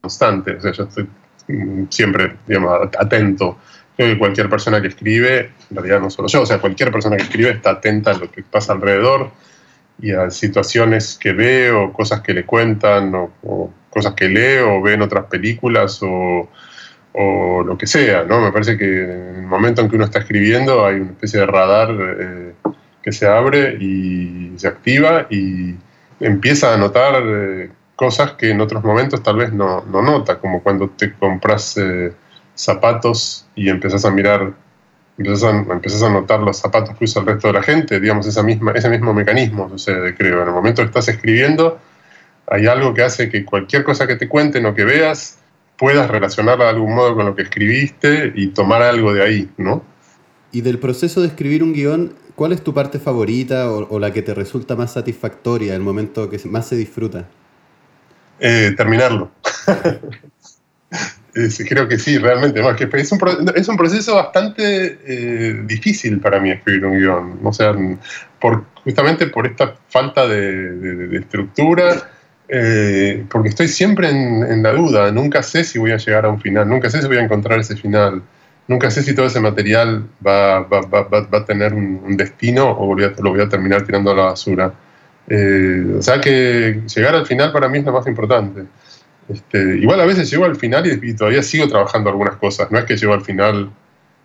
constante. 0.00 0.56
O 0.56 0.72
yo 0.72 0.84
estoy 0.84 1.08
mm, 1.48 1.84
siempre, 1.90 2.36
digamos, 2.46 2.88
atento. 2.98 3.58
Creo 3.96 4.12
que 4.12 4.18
cualquier 4.18 4.50
persona 4.50 4.80
que 4.80 4.88
escribe, 4.88 5.52
en 5.70 5.76
realidad 5.76 6.00
no 6.00 6.10
solo 6.10 6.28
yo, 6.28 6.42
o 6.42 6.46
sea, 6.46 6.60
cualquier 6.60 6.92
persona 6.92 7.16
que 7.16 7.22
escribe 7.22 7.50
está 7.50 7.70
atenta 7.70 8.10
a 8.10 8.18
lo 8.18 8.30
que 8.30 8.42
pasa 8.42 8.74
alrededor 8.74 9.30
y 9.98 10.12
a 10.12 10.30
situaciones 10.30 11.16
que 11.18 11.32
ve 11.32 11.72
o 11.72 11.92
cosas 11.92 12.20
que 12.20 12.34
le 12.34 12.44
cuentan 12.44 13.14
o, 13.14 13.32
o 13.42 13.72
cosas 13.88 14.12
que 14.12 14.28
lee 14.28 14.58
o 14.58 14.82
ve 14.82 14.92
en 14.92 15.00
otras 15.00 15.24
películas 15.24 16.00
o 16.02 16.50
o 17.18 17.62
lo 17.62 17.78
que 17.78 17.86
sea, 17.86 18.24
¿no? 18.24 18.40
Me 18.40 18.52
parece 18.52 18.76
que 18.76 18.84
en 18.84 19.36
el 19.36 19.46
momento 19.46 19.80
en 19.80 19.88
que 19.88 19.96
uno 19.96 20.04
está 20.04 20.18
escribiendo 20.18 20.84
hay 20.84 20.96
una 20.96 21.12
especie 21.12 21.40
de 21.40 21.46
radar 21.46 21.88
eh, 21.90 22.52
que 23.02 23.10
se 23.10 23.26
abre 23.26 23.78
y 23.80 24.52
se 24.56 24.68
activa 24.68 25.26
y 25.30 25.76
empieza 26.20 26.74
a 26.74 26.76
notar 26.76 27.22
eh, 27.24 27.70
cosas 27.94 28.32
que 28.32 28.50
en 28.50 28.60
otros 28.60 28.84
momentos 28.84 29.22
tal 29.22 29.36
vez 29.36 29.50
no, 29.50 29.82
no 29.86 30.02
nota, 30.02 30.38
como 30.38 30.62
cuando 30.62 30.90
te 30.90 31.14
compras 31.14 31.78
eh, 31.78 32.12
zapatos 32.54 33.46
y 33.54 33.70
empiezas 33.70 34.04
a 34.04 34.10
mirar, 34.10 34.52
empiezas 35.16 36.02
a, 36.02 36.06
a, 36.06 36.10
notar 36.10 36.40
los 36.40 36.58
zapatos 36.58 36.98
que 36.98 37.04
usa 37.04 37.22
el 37.22 37.28
resto 37.28 37.48
de 37.48 37.54
la 37.54 37.62
gente, 37.62 37.98
digamos, 37.98 38.26
esa 38.26 38.42
misma, 38.42 38.72
ese 38.72 38.90
mismo 38.90 39.14
mecanismo 39.14 39.70
sucede, 39.70 40.14
creo. 40.14 40.42
En 40.42 40.48
el 40.48 40.54
momento 40.54 40.82
que 40.82 40.88
estás 40.88 41.08
escribiendo, 41.08 41.78
hay 42.46 42.66
algo 42.66 42.92
que 42.92 43.02
hace 43.02 43.30
que 43.30 43.46
cualquier 43.46 43.84
cosa 43.84 44.06
que 44.06 44.16
te 44.16 44.28
cuenten 44.28 44.66
o 44.66 44.74
que 44.74 44.84
veas, 44.84 45.38
puedas 45.78 46.10
relacionarla 46.10 46.64
de 46.64 46.70
algún 46.70 46.94
modo 46.94 47.14
con 47.14 47.26
lo 47.26 47.36
que 47.36 47.42
escribiste 47.42 48.32
y 48.34 48.48
tomar 48.48 48.82
algo 48.82 49.12
de 49.12 49.22
ahí, 49.22 49.50
¿no? 49.56 49.84
Y 50.52 50.62
del 50.62 50.78
proceso 50.78 51.20
de 51.20 51.28
escribir 51.28 51.62
un 51.62 51.72
guion, 51.72 52.14
¿cuál 52.34 52.52
es 52.52 52.62
tu 52.62 52.72
parte 52.72 52.98
favorita 52.98 53.70
o, 53.70 53.98
la 53.98 54.12
que 54.12 54.22
te 54.22 54.34
resulta 54.34 54.74
más 54.76 54.92
satisfactoria, 54.92 55.74
el 55.74 55.82
momento 55.82 56.30
que 56.30 56.40
más 56.48 56.68
se 56.68 56.76
disfruta? 56.76 57.28
Eh, 58.40 58.72
terminarlo. 58.76 59.30
creo 61.68 61.88
que 61.88 61.98
sí, 61.98 62.16
realmente. 62.16 62.62
Más 62.62 62.76
que 62.76 62.88
es, 62.90 63.12
un, 63.12 63.20
es 63.54 63.68
un 63.68 63.76
proceso 63.76 64.14
bastante 64.14 64.98
eh, 65.04 65.62
difícil 65.64 66.20
para 66.20 66.40
mí 66.40 66.50
escribir 66.50 66.86
un 66.86 66.98
guion. 66.98 67.40
O 67.42 67.52
sea, 67.52 67.74
por, 68.40 68.64
justamente 68.84 69.26
por 69.26 69.46
esta 69.46 69.74
falta 69.88 70.26
de 70.26 71.18
estructura 71.18 72.10
eh, 72.48 73.24
porque 73.30 73.48
estoy 73.48 73.68
siempre 73.68 74.08
en, 74.08 74.62
la 74.62 74.72
duda, 74.72 75.10
nunca 75.10 75.42
sé 75.42 75.64
si 75.64 75.78
voy 75.78 75.92
a 75.92 75.96
llegar 75.96 76.26
a 76.26 76.28
un 76.28 76.40
final, 76.40 76.68
nunca 76.68 76.90
sé 76.90 77.00
si 77.00 77.08
voy 77.08 77.16
a 77.16 77.22
encontrar 77.22 77.58
ese 77.58 77.76
final, 77.76 78.22
nunca 78.68 78.90
sé 78.90 79.02
si 79.02 79.14
todo 79.14 79.26
ese 79.26 79.40
material 79.40 80.06
va, 80.24 80.60
va, 80.60 80.80
va, 80.82 81.02
va 81.02 81.38
a 81.38 81.44
tener 81.44 81.74
un, 81.74 82.16
destino 82.16 82.70
o 82.70 82.94
lo 82.94 83.30
voy 83.30 83.40
a 83.40 83.48
terminar 83.48 83.82
tirando 83.82 84.10
a 84.12 84.14
la 84.14 84.22
basura. 84.24 84.72
Eh, 85.28 85.96
o 85.98 86.02
sea 86.02 86.20
que 86.20 86.82
llegar 86.94 87.16
al 87.16 87.26
final 87.26 87.52
para 87.52 87.68
mí 87.68 87.78
es 87.78 87.84
lo 87.84 87.92
más 87.92 88.06
importante. 88.06 88.64
Este, 89.28 89.58
igual 89.78 90.00
a 90.00 90.06
veces 90.06 90.30
llego 90.30 90.44
al 90.44 90.56
final 90.56 90.86
y, 90.86 91.14
todavía 91.14 91.42
sigo 91.42 91.66
trabajando 91.68 92.10
algunas 92.10 92.36
cosas, 92.36 92.70
no 92.70 92.78
es 92.78 92.84
que 92.84 92.96
llego 92.96 93.12
al 93.12 93.22
final, 93.22 93.70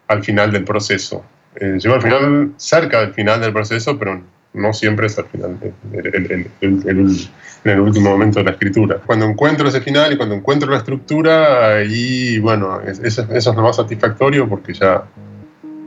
al 0.07 0.23
final 0.23 0.51
del 0.51 0.63
proceso. 0.63 1.25
Eh, 1.55 1.77
llego 1.79 1.95
al 1.95 2.01
final 2.01 2.53
cerca 2.57 3.01
del 3.01 3.13
final 3.13 3.41
del 3.41 3.51
proceso, 3.51 3.97
pero 3.97 4.21
no 4.53 4.73
siempre 4.73 5.07
es 5.07 5.17
al 5.17 5.25
final, 5.25 5.57
en 5.93 7.71
el 7.71 7.79
último 7.79 8.09
momento 8.09 8.39
de 8.39 8.45
la 8.45 8.51
escritura. 8.51 8.99
Cuando 9.05 9.25
encuentro 9.25 9.67
ese 9.67 9.81
final 9.81 10.13
y 10.13 10.17
cuando 10.17 10.35
encuentro 10.35 10.69
la 10.69 10.77
estructura, 10.77 11.75
ahí, 11.77 12.39
bueno, 12.39 12.81
eso, 12.81 13.27
es 13.31 13.45
lo 13.45 13.53
más 13.61 13.75
satisfactorio 13.75 14.49
porque 14.49 14.73
ya 14.73 15.03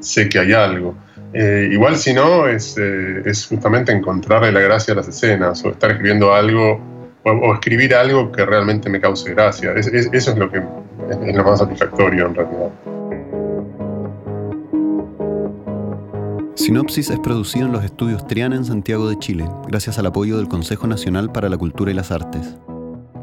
sé 0.00 0.28
que 0.28 0.38
hay 0.38 0.52
algo. 0.52 0.94
Eh, 1.32 1.68
igual 1.72 1.96
si 1.96 2.14
no, 2.14 2.46
es, 2.46 2.76
eh, 2.78 3.22
es, 3.24 3.46
justamente 3.46 3.90
encontrarle 3.90 4.52
la 4.52 4.60
gracia 4.60 4.94
a 4.94 4.98
las 4.98 5.08
escenas 5.08 5.64
o 5.64 5.70
estar 5.70 5.90
escribiendo 5.90 6.32
algo 6.32 6.80
o, 7.24 7.54
escribir 7.54 7.94
algo 7.94 8.30
que 8.30 8.44
realmente 8.44 8.88
me 8.88 9.00
cause 9.00 9.34
gracia. 9.34 9.72
eso 9.72 9.90
es 10.12 10.36
lo 10.36 10.50
que 10.50 10.58
es 10.58 11.36
lo 11.36 11.44
más 11.44 11.58
satisfactorio 11.58 12.26
en 12.26 12.34
realidad. 12.34 12.70
Sinopsis 16.56 17.10
es 17.10 17.18
producido 17.18 17.66
en 17.66 17.72
los 17.72 17.84
estudios 17.84 18.26
Triana 18.28 18.54
en 18.54 18.64
Santiago 18.64 19.08
de 19.08 19.18
Chile, 19.18 19.50
gracias 19.66 19.98
al 19.98 20.06
apoyo 20.06 20.36
del 20.36 20.46
Consejo 20.46 20.86
Nacional 20.86 21.32
para 21.32 21.48
la 21.48 21.58
Cultura 21.58 21.90
y 21.90 21.94
las 21.94 22.12
Artes. 22.12 22.56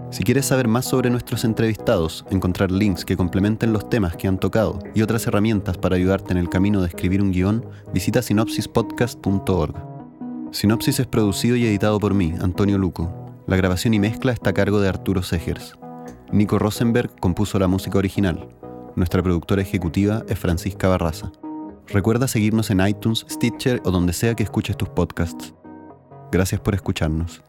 Si 0.09 0.25
quieres 0.25 0.47
saber 0.47 0.67
más 0.67 0.85
sobre 0.85 1.09
nuestros 1.09 1.45
entrevistados, 1.45 2.25
encontrar 2.29 2.71
links 2.71 3.05
que 3.05 3.15
complementen 3.15 3.71
los 3.71 3.89
temas 3.89 4.17
que 4.17 4.27
han 4.27 4.37
tocado 4.37 4.79
y 4.93 5.01
otras 5.01 5.25
herramientas 5.27 5.77
para 5.77 5.95
ayudarte 5.95 6.33
en 6.33 6.39
el 6.39 6.49
camino 6.49 6.81
de 6.81 6.89
escribir 6.89 7.21
un 7.21 7.31
guion, 7.31 7.65
visita 7.93 8.21
sinopsispodcast.org. 8.21 9.75
Sinopsis 10.51 10.99
es 10.99 11.07
producido 11.07 11.55
y 11.55 11.65
editado 11.65 11.99
por 12.01 12.13
mí, 12.13 12.33
Antonio 12.41 12.77
Luco. 12.77 13.33
La 13.47 13.55
grabación 13.55 13.93
y 13.93 13.99
mezcla 13.99 14.33
está 14.33 14.49
a 14.49 14.53
cargo 14.53 14.81
de 14.81 14.89
Arturo 14.89 15.23
Segers. 15.23 15.77
Nico 16.33 16.59
Rosenberg 16.59 17.17
compuso 17.21 17.57
la 17.59 17.69
música 17.69 17.97
original. 17.97 18.49
Nuestra 18.97 19.23
productora 19.23 19.61
ejecutiva 19.61 20.23
es 20.27 20.37
Francisca 20.37 20.89
Barraza. 20.89 21.31
Recuerda 21.87 22.27
seguirnos 22.27 22.69
en 22.69 22.85
iTunes, 22.85 23.25
Stitcher 23.29 23.81
o 23.85 23.91
donde 23.91 24.13
sea 24.13 24.35
que 24.35 24.43
escuches 24.43 24.77
tus 24.77 24.89
podcasts. 24.89 25.53
Gracias 26.31 26.61
por 26.61 26.75
escucharnos. 26.75 27.41